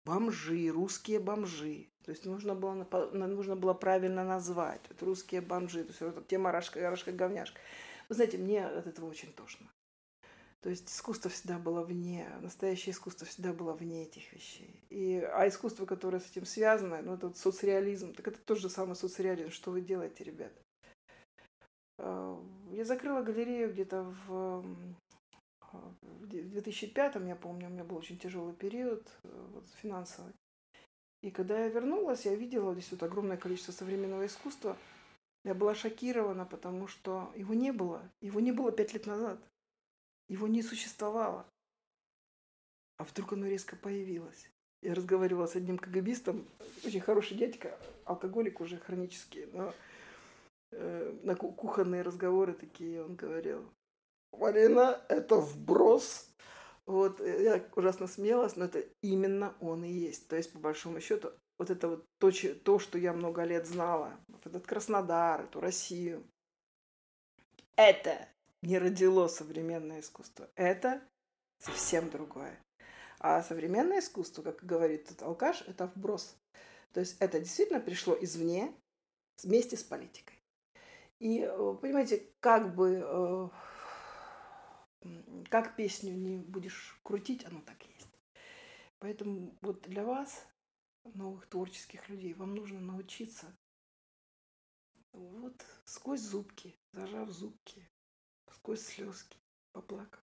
бомжи, 0.06 0.70
русские 0.70 1.20
бомжи. 1.20 1.88
То 2.04 2.12
есть 2.12 2.26
нужно 2.26 2.56
было, 2.56 2.74
нужно 3.14 3.56
было 3.56 3.74
правильно 3.74 4.24
назвать. 4.24 4.82
Вот 4.90 5.04
русские 5.04 5.42
бомжи. 5.42 5.84
То 5.84 5.90
есть 5.90 6.02
вот 6.02 6.28
тема 6.28 6.52
рашка, 6.52 6.80
рашка, 6.90 7.12
говняшка. 7.12 7.60
Вы 8.10 8.16
знаете, 8.16 8.38
мне 8.38 8.66
от 8.66 8.88
этого 8.88 9.08
очень 9.10 9.32
тошно. 9.34 9.68
То 10.62 10.70
есть 10.70 10.92
искусство 10.92 11.32
всегда 11.32 11.58
было 11.58 11.82
вне, 11.82 12.30
настоящее 12.42 12.94
искусство 12.94 13.26
всегда 13.26 13.52
было 13.52 13.74
вне 13.74 14.04
этих 14.04 14.32
вещей. 14.32 14.84
И, 14.90 15.16
а 15.34 15.48
искусство, 15.48 15.88
которое 15.88 16.20
с 16.20 16.30
этим 16.30 16.46
связано, 16.46 17.02
ну 17.02 17.16
это 17.16 17.28
вот 17.28 17.38
соцреализм, 17.38 18.14
так 18.14 18.28
это 18.28 18.38
тот 18.46 18.60
же 18.60 18.70
самый 18.70 18.96
соцреализм. 18.96 19.50
Что 19.50 19.72
вы 19.72 19.82
делаете, 19.82 20.24
ребят? 20.24 20.52
А, 21.98 22.40
я 22.70 22.86
закрыла 22.86 23.24
галерею 23.24 23.72
где-то 23.74 24.14
в 24.28 24.64
в 26.02 26.28
2005, 26.28 27.16
я 27.28 27.36
помню, 27.36 27.68
у 27.68 27.72
меня 27.72 27.84
был 27.84 27.98
очень 27.98 28.18
тяжелый 28.18 28.54
период 28.54 29.08
э, 29.24 29.48
вот, 29.54 29.68
финансовый. 29.82 30.34
И 31.22 31.32
когда 31.32 31.60
я 31.60 31.68
вернулась, 31.70 32.26
я 32.26 32.36
видела 32.36 32.74
здесь 32.74 32.92
вот 32.92 33.04
огромное 33.04 33.38
количество 33.38 33.72
современного 33.72 34.26
искусства. 34.26 34.78
Я 35.44 35.54
была 35.54 35.76
шокирована, 35.76 36.46
потому 36.46 36.88
что 36.88 37.32
его 37.36 37.54
не 37.54 37.72
было. 37.72 38.02
Его 38.22 38.40
не 38.40 38.52
было 38.52 38.72
пять 38.72 38.94
лет 38.94 39.06
назад. 39.06 39.40
Его 40.30 40.48
не 40.48 40.62
существовало. 40.64 41.46
А 42.98 43.04
вдруг 43.04 43.34
оно 43.34 43.48
резко 43.48 43.76
появилось. 43.76 44.50
Я 44.82 44.96
разговаривала 44.96 45.46
с 45.46 45.56
одним 45.56 45.78
КГБистом, 45.78 46.48
очень 46.84 47.02
хороший 47.02 47.38
дядька, 47.38 47.78
алкоголик 48.06 48.62
уже 48.62 48.78
хронический, 48.78 49.46
но 49.54 49.74
э, 50.72 51.20
на 51.22 51.36
кухонные 51.36 52.02
разговоры 52.02 52.54
такие 52.54 53.04
он 53.04 53.16
говорил. 53.16 53.70
Марина, 54.32 55.02
это 55.10 55.38
вброс. 55.38 56.30
Вот, 56.86 57.22
э, 57.22 57.44
я 57.44 57.66
ужасно 57.76 58.08
смеялась, 58.08 58.56
но 58.56 58.66
это 58.66 58.84
именно 59.02 59.56
он 59.60 59.84
и 59.84 59.92
есть. 59.92 60.28
То 60.28 60.36
есть, 60.36 60.52
по 60.52 60.60
большому 60.60 61.00
счету, 61.00 61.32
вот 61.58 61.70
это 61.70 61.88
вот 61.88 62.06
то, 62.20 62.32
то, 62.64 62.80
что 62.80 62.98
я 62.98 63.14
много 63.14 63.44
лет 63.44 63.68
знала, 63.68 64.18
вот 64.28 64.46
этот 64.46 64.66
Краснодар, 64.66 65.44
эту 65.44 65.60
Россию, 65.60 66.24
это 67.76 68.28
не 68.62 68.78
родило 68.78 69.28
современное 69.28 70.02
искусство. 70.02 70.50
Это 70.56 71.02
совсем 71.60 72.10
другое. 72.10 72.60
А 73.20 73.44
современное 73.44 74.00
искусство, 74.00 74.42
как 74.42 74.64
говорит 74.64 75.06
этот 75.06 75.22
алкаш, 75.22 75.64
это 75.68 75.88
вброс. 75.96 76.36
То 76.94 77.00
есть 77.00 77.18
это 77.20 77.40
действительно 77.40 77.80
пришло 77.80 78.18
извне 78.20 78.74
вместе 79.44 79.78
с 79.78 79.84
политикой. 79.84 80.40
И, 81.20 81.42
э, 81.42 81.76
понимаете, 81.80 82.24
как 82.40 82.74
бы 82.74 83.04
э, 83.04 83.50
как 85.50 85.76
песню 85.76 86.14
не 86.14 86.38
будешь 86.38 87.00
крутить, 87.04 87.46
оно 87.46 87.62
так 87.62 87.84
есть. 87.86 88.08
Поэтому 89.00 89.58
вот 89.62 89.82
для 89.84 90.04
вас, 90.04 90.46
новых 91.04 91.48
творческих 91.48 92.08
людей, 92.10 92.34
вам 92.34 92.56
нужно 92.56 92.80
научиться 92.80 93.56
вот 95.14 95.66
сквозь 95.86 96.22
зубки, 96.22 96.76
зажав 96.94 97.30
зубки, 97.30 97.90
сквозь 98.52 98.82
слезки, 98.82 99.38
поплакав, 99.74 100.24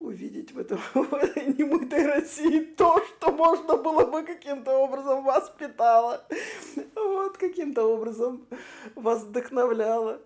увидеть 0.00 0.52
в, 0.52 0.58
этом, 0.58 0.78
в 0.94 1.14
этой 1.14 1.46
немытой 1.54 2.06
России 2.06 2.60
то, 2.60 3.04
что 3.04 3.32
можно 3.32 3.76
было 3.76 4.06
бы 4.06 4.22
каким-то 4.22 4.76
образом 4.76 5.24
воспитало, 5.24 6.26
вот 6.94 7.38
каким-то 7.38 7.84
образом 7.84 8.46
вас 8.94 9.24
вдохновляло 9.24 10.22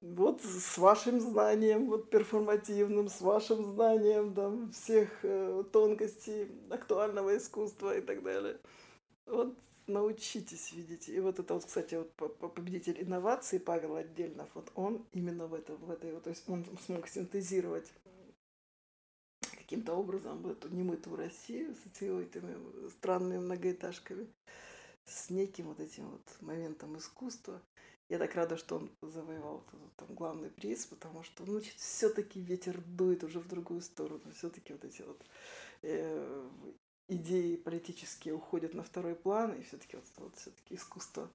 вот 0.00 0.42
с 0.42 0.78
вашим 0.78 1.20
знанием, 1.20 1.86
вот 1.86 2.10
перформативным, 2.10 3.08
с 3.08 3.20
вашим 3.20 3.64
знанием 3.64 4.34
там, 4.34 4.70
всех 4.70 5.10
э, 5.22 5.64
тонкостей 5.72 6.48
актуального 6.70 7.36
искусства 7.36 7.96
и 7.96 8.00
так 8.00 8.22
далее. 8.22 8.58
Вот 9.26 9.56
научитесь 9.88 10.72
видеть. 10.72 11.08
И 11.08 11.18
вот 11.20 11.38
это 11.38 11.54
вот, 11.54 11.64
кстати, 11.64 11.96
вот 11.96 12.38
победитель 12.38 13.02
инноваций 13.02 13.58
Павел 13.58 13.96
Отдельнов, 13.96 14.48
вот 14.54 14.70
он 14.74 15.04
именно 15.12 15.46
в, 15.46 15.54
этом, 15.54 15.76
в 15.76 15.90
этой, 15.90 16.12
вот, 16.12 16.24
то 16.24 16.30
есть 16.30 16.48
он 16.48 16.64
смог 16.84 17.08
синтезировать 17.08 17.92
каким-то 19.50 19.94
образом 19.94 20.46
эту 20.46 20.68
немытую 20.68 21.16
Россию 21.16 21.74
с 21.74 22.00
этими 22.00 22.88
странными 22.90 23.38
многоэтажками, 23.38 24.28
с 25.04 25.30
неким 25.30 25.68
вот 25.68 25.80
этим 25.80 26.08
вот 26.10 26.22
моментом 26.40 26.96
искусства. 26.96 27.60
Я 28.08 28.18
так 28.18 28.34
рада, 28.34 28.56
что 28.56 28.76
он 28.76 28.90
завоевал 29.02 29.62
там 29.96 30.14
главный 30.14 30.50
приз, 30.50 30.86
потому 30.86 31.22
что, 31.22 31.44
ну, 31.44 31.60
все-таки 31.76 32.40
ветер 32.40 32.80
дует 32.80 33.22
уже 33.22 33.38
в 33.38 33.48
другую 33.48 33.82
сторону. 33.82 34.22
Все-таки 34.34 34.72
вот 34.72 34.84
эти 34.84 35.02
вот 35.02 35.22
э, 35.82 36.48
идеи 37.08 37.56
политические 37.56 38.34
уходят 38.34 38.72
на 38.72 38.82
второй 38.82 39.14
план, 39.14 39.52
и 39.52 39.62
все-таки 39.62 39.96
вот, 39.96 40.04
вот 40.16 40.36
все-таки 40.36 40.74
искусство 40.74 41.30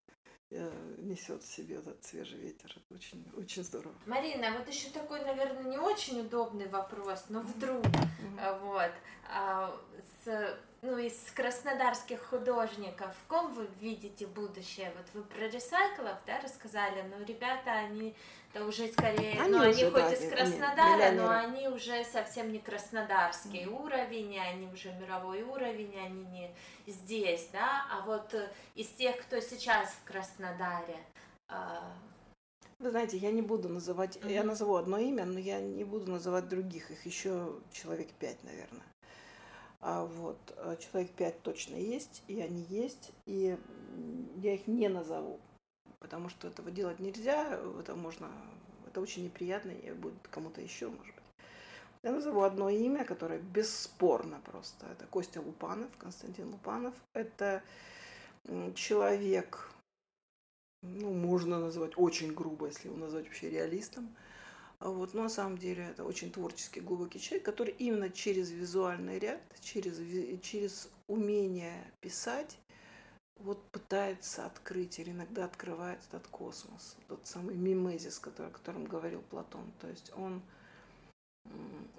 несет 0.98 1.44
в 1.44 1.52
себе 1.52 1.78
этот 1.78 2.04
свежий 2.04 2.40
ветер. 2.40 2.72
Это 2.76 2.94
очень, 2.94 3.26
очень 3.38 3.64
здорово. 3.64 3.94
Марина, 4.06 4.56
вот 4.58 4.68
еще 4.68 4.90
такой, 4.90 5.22
наверное, 5.22 5.64
не 5.64 5.78
очень 5.78 6.22
удобный 6.22 6.68
вопрос, 6.68 7.26
но 7.30 7.42
вдруг, 7.42 7.84
mm-hmm. 7.86 8.60
вот, 8.62 8.92
а, 9.30 9.76
с 10.24 10.58
ну, 10.84 10.98
из 10.98 11.14
краснодарских 11.34 12.22
художников, 12.22 13.16
в 13.16 13.28
ком 13.30 13.54
вы 13.54 13.70
видите 13.80 14.28
будущее? 14.28 14.92
Вот 14.98 15.06
вы 15.14 15.24
про 15.24 15.48
ресайклов, 15.48 16.18
да, 16.28 16.42
рассказали, 16.42 17.04
но 17.04 17.24
ребята, 17.24 17.72
они 17.72 18.14
это 18.54 18.66
уже 18.66 18.88
скорее, 18.90 19.42
они 19.42 19.50
ну, 19.50 19.62
они 19.62 19.84
хоть 19.86 19.94
да, 19.94 20.14
из 20.14 20.30
Краснодара, 20.30 21.12
но 21.14 21.30
они 21.30 21.68
уже 21.70 22.04
совсем 22.04 22.52
не 22.52 22.60
краснодарский 22.60 23.64
mm. 23.64 23.82
уровень, 23.82 24.38
они 24.38 24.68
уже 24.68 24.92
мировой 24.92 25.42
уровень, 25.42 25.98
они 25.98 26.26
не 26.26 26.52
здесь, 26.86 27.48
да, 27.52 27.86
а 27.90 28.06
вот 28.06 28.34
э, 28.34 28.52
из 28.76 28.90
тех, 28.90 29.18
кто 29.22 29.40
сейчас 29.40 29.90
в 29.90 30.04
Краснодаре, 30.04 30.43
а, 31.48 31.94
вы 32.80 32.90
знаете, 32.90 33.18
я 33.18 33.32
не 33.32 33.42
буду 33.42 33.70
называть, 33.70 34.18
mm-hmm. 34.18 34.32
я 34.32 34.44
назову 34.44 34.76
одно 34.76 34.98
имя, 34.98 35.26
но 35.26 35.40
я 35.40 35.62
не 35.62 35.84
буду 35.84 36.12
называть 36.12 36.50
других, 36.50 36.92
их 36.92 37.06
еще 37.06 37.60
человек 37.72 38.10
пять, 38.20 38.44
наверное. 38.44 38.84
А 39.80 40.06
вот 40.06 40.38
э, 40.58 40.78
человек 40.80 41.12
пять 41.12 41.42
точно 41.44 41.76
есть, 41.76 42.24
и 42.28 42.42
они 42.42 42.62
есть, 42.70 43.12
и 43.26 43.58
я 44.38 44.54
их 44.54 44.68
не 44.68 44.88
назову, 44.88 45.40
потому 46.00 46.30
что 46.30 46.48
этого 46.48 46.72
делать 46.72 47.00
нельзя, 47.00 47.60
это 47.80 47.96
можно, 47.96 48.30
это 48.88 49.02
очень 49.02 49.26
неприятно, 49.26 49.72
и 49.72 49.92
будет 49.92 50.28
кому-то 50.30 50.62
еще, 50.62 50.88
может 50.88 51.16
быть. 51.16 51.24
Я 52.04 52.12
назову 52.12 52.42
одно 52.42 52.70
имя, 52.70 53.06
которое 53.06 53.40
бесспорно 53.40 54.42
просто. 54.44 54.88
Это 54.88 55.06
Костя 55.08 55.40
Лупанов, 55.40 55.90
Константин 55.98 56.50
Лупанов. 56.50 56.94
Это 57.14 57.64
человек, 58.76 59.70
ну, 60.84 61.12
можно 61.14 61.60
назвать 61.60 61.94
очень 61.96 62.34
грубо, 62.34 62.68
если 62.68 62.90
его 62.90 62.98
назвать 62.98 63.26
вообще 63.26 63.50
реалистом, 63.50 64.14
а 64.80 64.90
вот, 64.90 65.14
но 65.14 65.24
на 65.24 65.30
самом 65.30 65.58
деле 65.58 65.86
это 65.86 66.04
очень 66.04 66.30
творческий, 66.30 66.82
глубокий 66.82 67.20
человек, 67.20 67.46
который 67.46 67.74
именно 67.80 68.10
через 68.10 68.52
визуальный 68.52 69.18
ряд, 69.18 69.42
через, 69.62 69.98
через 70.42 70.90
умение 71.08 71.90
писать, 72.02 72.60
вот 73.38 73.64
пытается 73.72 74.46
открыть 74.46 75.00
или 75.00 75.12
иногда 75.12 75.46
открывает 75.46 76.00
этот 76.10 76.28
космос, 76.28 76.98
тот 77.08 77.26
самый 77.26 77.56
мимезис, 77.56 78.20
который, 78.20 78.48
о 78.48 78.52
котором 78.52 78.84
говорил 78.84 79.22
Платон. 79.22 79.72
То 79.80 79.88
есть 79.88 80.12
он, 80.18 80.42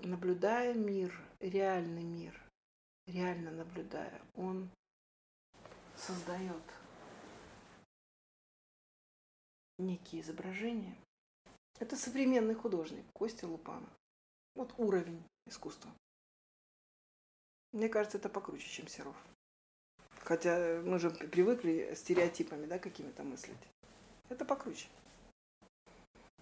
наблюдая 0.02 0.74
мир, 0.74 1.18
реальный 1.40 2.04
мир, 2.04 2.38
реально 3.06 3.50
наблюдая, 3.50 4.20
он 4.36 4.68
создает 5.96 6.62
некие 9.78 10.22
изображения, 10.22 10.96
это 11.78 11.96
современный 11.96 12.54
художник 12.54 13.04
Костя 13.12 13.48
Лупанов. 13.48 13.90
Вот 14.54 14.72
уровень 14.78 15.22
искусства. 15.46 15.90
Мне 17.72 17.88
кажется, 17.88 18.18
это 18.18 18.28
покруче, 18.28 18.68
чем 18.68 18.86
Серов. 18.86 19.16
Хотя 20.20 20.80
мы 20.84 20.98
же 20.98 21.10
привыкли 21.10 21.92
стереотипами, 21.94 22.66
да, 22.66 22.78
какими-то 22.78 23.24
мыслить. 23.24 23.58
Это 24.28 24.44
покруче. 24.44 24.86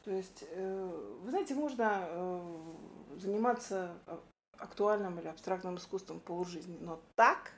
То 0.04 0.10
есть, 0.10 0.44
э, 0.48 1.18
вы 1.22 1.30
знаете, 1.30 1.54
можно 1.54 2.06
э, 2.08 3.16
заниматься 3.16 3.98
актуальным 4.58 5.18
или 5.18 5.28
абстрактным 5.28 5.76
искусством 5.76 6.20
полужизни, 6.20 6.76
но 6.80 7.00
так, 7.14 7.52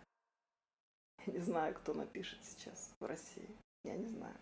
я 1.26 1.32
не 1.32 1.40
знаю, 1.40 1.74
кто 1.74 1.94
напишет 1.94 2.38
сейчас 2.44 2.90
в 3.00 3.04
России, 3.04 3.48
я 3.84 3.96
не 3.96 4.06
знаю. 4.06 4.36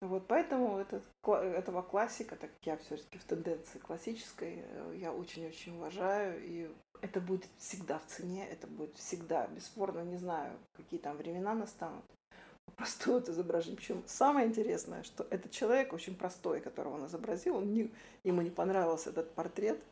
Вот 0.00 0.28
поэтому 0.28 0.78
этот, 0.78 1.02
этого 1.24 1.82
классика, 1.82 2.36
так 2.36 2.50
я 2.62 2.76
все-таки 2.76 3.18
в 3.18 3.24
тенденции 3.24 3.78
классической, 3.78 4.62
э, 4.64 4.94
я 4.96 5.12
очень-очень 5.12 5.76
уважаю, 5.76 6.40
и 6.40 6.70
это 7.00 7.20
будет 7.20 7.48
всегда 7.58 7.98
в 7.98 8.06
цене, 8.06 8.46
это 8.48 8.68
будет 8.68 8.96
всегда, 8.96 9.48
бесспорно, 9.48 10.02
не 10.04 10.16
знаю, 10.16 10.56
какие 10.76 11.00
там 11.00 11.16
времена 11.16 11.52
настанут. 11.52 12.04
Простое 12.76 13.22
изображение. 13.22 13.76
Причем 13.76 14.04
самое 14.06 14.46
интересное, 14.46 15.02
что 15.02 15.26
этот 15.30 15.50
человек 15.50 15.92
очень 15.92 16.14
простой, 16.14 16.60
которого 16.60 16.94
он 16.94 17.06
изобразил, 17.06 17.56
он 17.56 17.72
не, 17.74 17.90
ему 18.22 18.42
не 18.42 18.50
понравился 18.50 19.10
этот 19.10 19.32
портрет, 19.34 19.82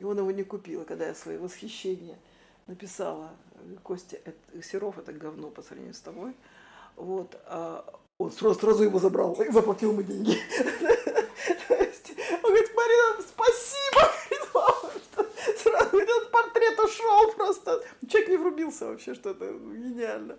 и 0.00 0.04
он 0.04 0.18
его 0.18 0.32
не 0.32 0.42
купил. 0.42 0.82
И 0.82 0.86
когда 0.86 1.06
я 1.06 1.14
свои 1.14 1.36
восхищения 1.36 2.18
написала, 2.66 3.30
Костя, 3.84 4.16
это, 4.24 4.60
Серов 4.60 4.98
это 4.98 5.12
говно 5.12 5.50
по 5.50 5.62
сравнению 5.62 5.94
с 5.94 6.00
тобой, 6.00 6.34
вот, 6.96 7.40
а 7.46 8.00
он 8.22 8.32
сразу, 8.32 8.58
сразу 8.58 8.84
его 8.84 8.98
забрал 8.98 9.34
и 9.34 9.50
заплатил 9.50 9.92
ему 9.92 10.02
деньги. 10.02 10.38
Он 12.42 12.50
говорит, 12.50 12.70
Марина, 12.74 13.16
спасибо! 13.20 14.12
Сразу 15.62 15.98
этот 15.98 16.30
портрет 16.30 16.78
ушел 16.78 17.32
просто. 17.36 17.82
Человек 18.08 18.28
не 18.30 18.36
врубился 18.36 18.86
вообще, 18.86 19.14
что 19.14 19.30
это 19.30 19.46
гениально. 19.46 20.38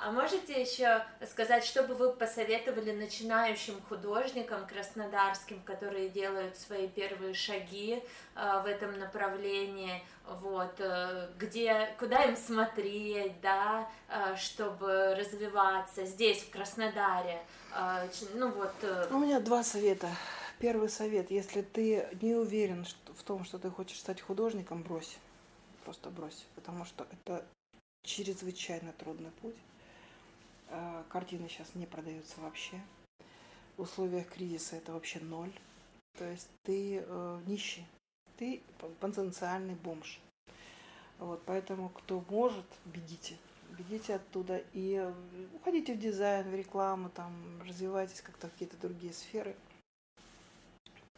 А 0.00 0.12
можете 0.12 0.60
еще 0.60 1.04
сказать, 1.28 1.64
что 1.64 1.82
бы 1.82 1.94
вы 1.94 2.12
посоветовали 2.12 2.92
начинающим 2.92 3.82
художникам 3.88 4.64
краснодарским, 4.64 5.60
которые 5.62 6.08
делают 6.08 6.56
свои 6.56 6.86
первые 6.86 7.34
шаги 7.34 8.00
э, 8.36 8.62
в 8.62 8.66
этом 8.66 8.96
направлении, 8.96 10.00
вот, 10.40 10.74
э, 10.78 11.28
где, 11.36 11.92
куда 11.98 12.22
им 12.26 12.36
смотреть, 12.36 13.40
да, 13.40 13.90
э, 14.08 14.36
чтобы 14.36 15.16
развиваться 15.16 16.06
здесь, 16.06 16.42
в 16.42 16.50
Краснодаре, 16.50 17.42
ну 18.34 18.52
вот. 18.52 18.72
Э... 18.82 19.08
У 19.10 19.18
меня 19.18 19.40
два 19.40 19.64
совета. 19.64 20.08
Первый 20.60 20.88
совет, 20.88 21.30
если 21.30 21.62
ты 21.62 22.08
не 22.22 22.34
уверен 22.34 22.86
в 23.16 23.22
том, 23.24 23.44
что 23.44 23.58
ты 23.58 23.68
хочешь 23.68 23.98
стать 23.98 24.20
художником, 24.20 24.82
брось, 24.82 25.18
просто 25.84 26.10
брось, 26.10 26.46
потому 26.54 26.84
что 26.84 27.06
это 27.10 27.44
чрезвычайно 28.04 28.92
трудный 28.92 29.30
путь. 29.42 29.56
Э, 30.70 31.02
картины 31.08 31.48
сейчас 31.48 31.74
не 31.74 31.86
продаются 31.86 32.40
вообще. 32.40 32.80
В 33.76 33.82
условиях 33.82 34.28
кризиса 34.28 34.76
это 34.76 34.92
вообще 34.92 35.20
ноль. 35.20 35.52
То 36.18 36.24
есть 36.24 36.48
ты 36.64 37.04
э, 37.06 37.40
нищий, 37.46 37.86
ты 38.36 38.62
потенциальный 39.00 39.74
бомж. 39.74 40.20
Вот, 41.18 41.42
поэтому 41.46 41.88
кто 41.88 42.24
может, 42.28 42.66
бегите. 42.84 43.36
Бегите 43.76 44.14
оттуда 44.14 44.62
и 44.72 45.12
уходите 45.54 45.94
в 45.94 45.98
дизайн, 45.98 46.48
в 46.48 46.54
рекламу, 46.54 47.10
там, 47.10 47.32
развивайтесь 47.62 48.22
как-то 48.22 48.48
в 48.48 48.52
какие-то 48.52 48.76
другие 48.76 49.12
сферы. 49.12 49.54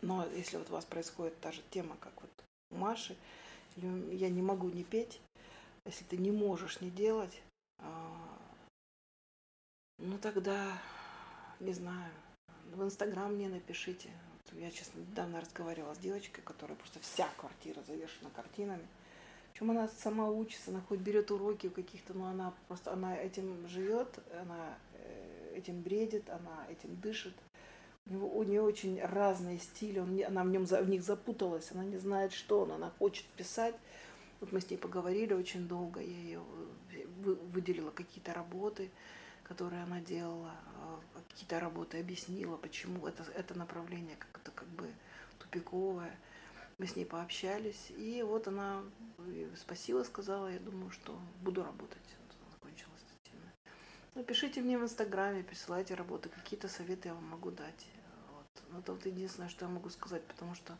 Но 0.02 0.26
если 0.26 0.56
вот 0.56 0.68
у 0.70 0.72
вас 0.72 0.84
происходит 0.84 1.38
та 1.40 1.52
же 1.52 1.62
тема, 1.70 1.96
как 2.00 2.12
вот 2.20 2.30
у 2.70 2.76
Маши, 2.76 3.16
я 3.76 4.28
не 4.28 4.42
могу 4.42 4.68
не 4.68 4.84
петь, 4.84 5.20
если 5.86 6.04
ты 6.04 6.16
не 6.16 6.30
можешь 6.30 6.80
не 6.80 6.90
делать, 6.90 7.42
а, 7.78 8.19
ну 10.00 10.18
тогда, 10.18 10.66
не 11.60 11.72
знаю, 11.72 12.10
в 12.72 12.82
Инстаграм 12.82 13.32
мне 13.34 13.48
напишите. 13.48 14.10
Вот 14.34 14.60
я, 14.60 14.70
честно, 14.70 15.00
недавно 15.00 15.40
разговаривала 15.40 15.94
с 15.94 15.98
девочкой, 15.98 16.42
которая 16.44 16.76
просто 16.76 17.00
вся 17.00 17.28
квартира 17.36 17.80
завешена 17.86 18.30
картинами. 18.34 18.86
Причем 19.52 19.70
она 19.72 19.88
сама 19.88 20.28
учится, 20.30 20.70
она 20.70 20.80
хоть 20.80 21.00
берет 21.00 21.30
уроки 21.30 21.66
у 21.66 21.70
каких-то, 21.70 22.14
но 22.14 22.28
она 22.28 22.54
просто 22.68 22.92
она 22.92 23.16
этим 23.16 23.66
живет, 23.68 24.18
она 24.40 24.78
э, 24.94 25.54
этим 25.56 25.82
бредит, 25.82 26.30
она 26.30 26.66
этим 26.70 26.96
дышит. 26.96 27.34
У, 28.06 28.12
него, 28.12 28.28
у 28.28 28.42
нее 28.42 28.62
очень 28.62 29.00
разные 29.02 29.58
стили, 29.58 29.98
он, 29.98 30.18
она 30.26 30.44
в, 30.44 30.48
нем, 30.48 30.64
в 30.64 30.88
них 30.88 31.02
запуталась, 31.02 31.70
она 31.72 31.84
не 31.84 31.98
знает, 31.98 32.32
что 32.32 32.62
он, 32.62 32.72
она 32.72 32.90
хочет 32.98 33.26
писать. 33.36 33.74
Вот 34.40 34.52
мы 34.52 34.60
с 34.60 34.70
ней 34.70 34.78
поговорили 34.78 35.34
очень 35.34 35.68
долго, 35.68 36.00
я 36.00 36.06
ее 36.06 36.42
э, 36.92 37.04
выделила 37.52 37.90
какие-то 37.90 38.32
работы 38.32 38.90
которые 39.50 39.82
она 39.82 40.00
делала, 40.00 40.54
а, 40.76 41.00
какие-то 41.28 41.58
работы, 41.58 41.98
объяснила, 41.98 42.56
почему 42.56 43.08
это, 43.08 43.24
это 43.34 43.58
направление 43.58 44.14
как-то 44.16 44.52
как 44.52 44.68
бы 44.68 44.88
тупиковое. 45.40 46.16
Мы 46.78 46.86
с 46.86 46.94
ней 46.94 47.04
пообщались, 47.04 47.90
и 47.90 48.22
вот 48.22 48.46
она 48.46 48.84
спасибо 49.56 50.04
сказала, 50.04 50.46
я 50.46 50.60
думаю, 50.60 50.92
что 50.92 51.18
буду 51.42 51.64
работать. 51.64 51.98
закончилась 52.52 53.02
эта 53.08 53.30
тема. 53.32 53.50
Напишите 54.14 54.60
мне 54.60 54.78
в 54.78 54.84
Инстаграме, 54.84 55.42
присылайте 55.42 55.94
работы, 55.94 56.28
какие-то 56.28 56.68
советы 56.68 57.08
я 57.08 57.14
вам 57.14 57.24
могу 57.24 57.50
дать. 57.50 57.86
Вот. 58.30 58.62
Но 58.70 58.78
это 58.78 58.92
вот 58.92 59.04
единственное, 59.04 59.48
что 59.48 59.64
я 59.64 59.70
могу 59.70 59.90
сказать, 59.90 60.24
потому 60.28 60.54
что 60.54 60.78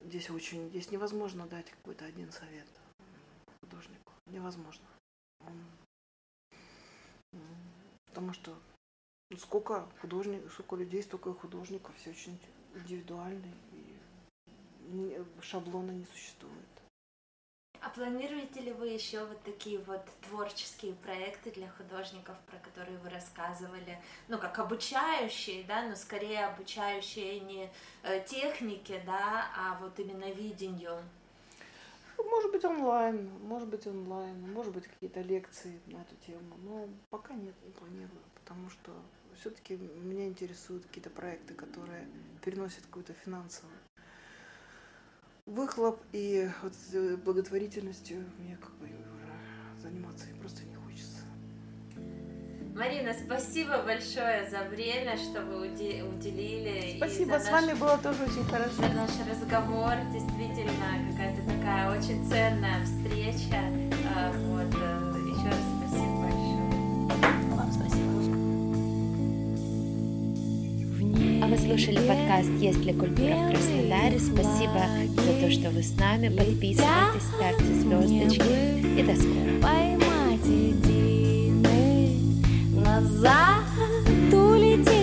здесь 0.00 0.30
очень, 0.30 0.68
здесь 0.70 0.90
невозможно 0.90 1.46
дать 1.46 1.70
какой-то 1.70 2.06
один 2.06 2.32
совет 2.32 2.66
художнику. 3.60 4.12
Невозможно. 4.26 4.84
Он 5.46 5.54
Потому 8.10 8.32
что 8.32 8.54
ну, 9.30 9.36
сколько 9.36 9.86
художников, 10.00 10.52
сколько 10.52 10.76
людей, 10.76 11.02
столько 11.02 11.34
художников, 11.34 11.94
все 11.96 12.10
очень 12.10 12.38
индивидуально, 12.74 13.46
и 13.72 15.22
шаблона 15.42 15.90
не 15.90 16.06
существует. 16.06 16.54
А 17.80 17.90
планируете 17.90 18.60
ли 18.60 18.72
вы 18.72 18.88
еще 18.88 19.24
вот 19.24 19.40
такие 19.44 19.78
вот 19.78 20.04
творческие 20.22 20.94
проекты 20.94 21.50
для 21.52 21.68
художников, 21.70 22.36
про 22.46 22.58
которые 22.58 22.98
вы 22.98 23.08
рассказывали, 23.08 24.02
ну 24.26 24.38
как 24.38 24.58
обучающие, 24.58 25.62
да, 25.64 25.86
но 25.86 25.94
скорее 25.94 26.46
обучающие 26.46 27.38
не 27.40 27.70
э, 28.02 28.24
технике, 28.24 29.00
да, 29.06 29.48
а 29.56 29.78
вот 29.80 29.98
именно 30.00 30.30
видению? 30.32 31.02
Может 32.28 32.52
быть 32.52 32.64
онлайн, 32.64 33.30
может 33.42 33.68
быть 33.68 33.86
онлайн, 33.86 34.52
может 34.52 34.72
быть 34.72 34.86
какие-то 34.86 35.20
лекции 35.22 35.80
на 35.86 35.98
эту 36.02 36.14
тему, 36.26 36.56
но 36.62 36.88
пока 37.10 37.34
нет, 37.34 37.54
не 37.64 37.72
планирую, 37.72 38.22
потому 38.34 38.70
что 38.70 38.92
все-таки 39.40 39.76
меня 39.76 40.26
интересуют 40.26 40.84
какие-то 40.86 41.10
проекты, 41.10 41.54
которые 41.54 42.06
переносят 42.44 42.84
какую-то 42.86 43.12
финансовую 43.12 43.78
выхлоп 45.46 46.00
и 46.12 46.48
вот 46.62 46.74
благотворительностью 47.24 48.24
мне 48.38 48.56
как 48.60 48.72
бы 48.74 48.86
уже 48.86 49.80
заниматься 49.80 50.26
просто 50.40 50.64
не. 50.64 50.77
Марина, 52.78 53.12
спасибо 53.12 53.82
большое 53.84 54.48
за 54.48 54.62
время, 54.70 55.16
что 55.16 55.40
вы 55.42 55.66
уделили. 55.66 56.94
Спасибо, 56.96 57.40
с 57.40 57.50
наш, 57.50 57.52
вами 57.52 57.72
было 57.72 57.98
тоже 57.98 58.22
очень 58.22 58.44
хорошо. 58.44 58.70
За 58.76 58.88
наш 58.90 59.10
разговор, 59.28 59.94
действительно, 60.12 60.70
какая-то 61.10 61.42
такая 61.42 61.90
очень 61.90 62.24
ценная 62.28 62.84
встреча. 62.84 63.58
А, 64.14 64.30
вот, 64.46 64.72
э, 64.72 65.18
еще 65.26 65.48
раз 65.48 65.58
спасибо 65.80 66.14
большое. 66.22 66.68
Вам 67.56 67.72
спасибо. 67.72 68.06
А 71.42 71.48
вы 71.48 71.58
слушали 71.58 71.98
подкаст 72.06 72.50
«Есть 72.60 72.84
ли 72.84 72.92
культура 72.92 73.34
в 73.34 73.50
Краснодаре?» 73.50 74.20
Спасибо 74.20 74.86
за 75.16 75.32
то, 75.40 75.50
что 75.50 75.70
вы 75.70 75.82
с 75.82 75.96
нами. 75.98 76.28
Подписывайтесь, 76.28 77.26
ставьте 77.34 77.64
звездочки. 77.64 79.00
И 79.00 79.02
до 79.02 79.16
скорого. 79.16 79.48
Назад, 83.00 83.62
улететь 84.32 84.97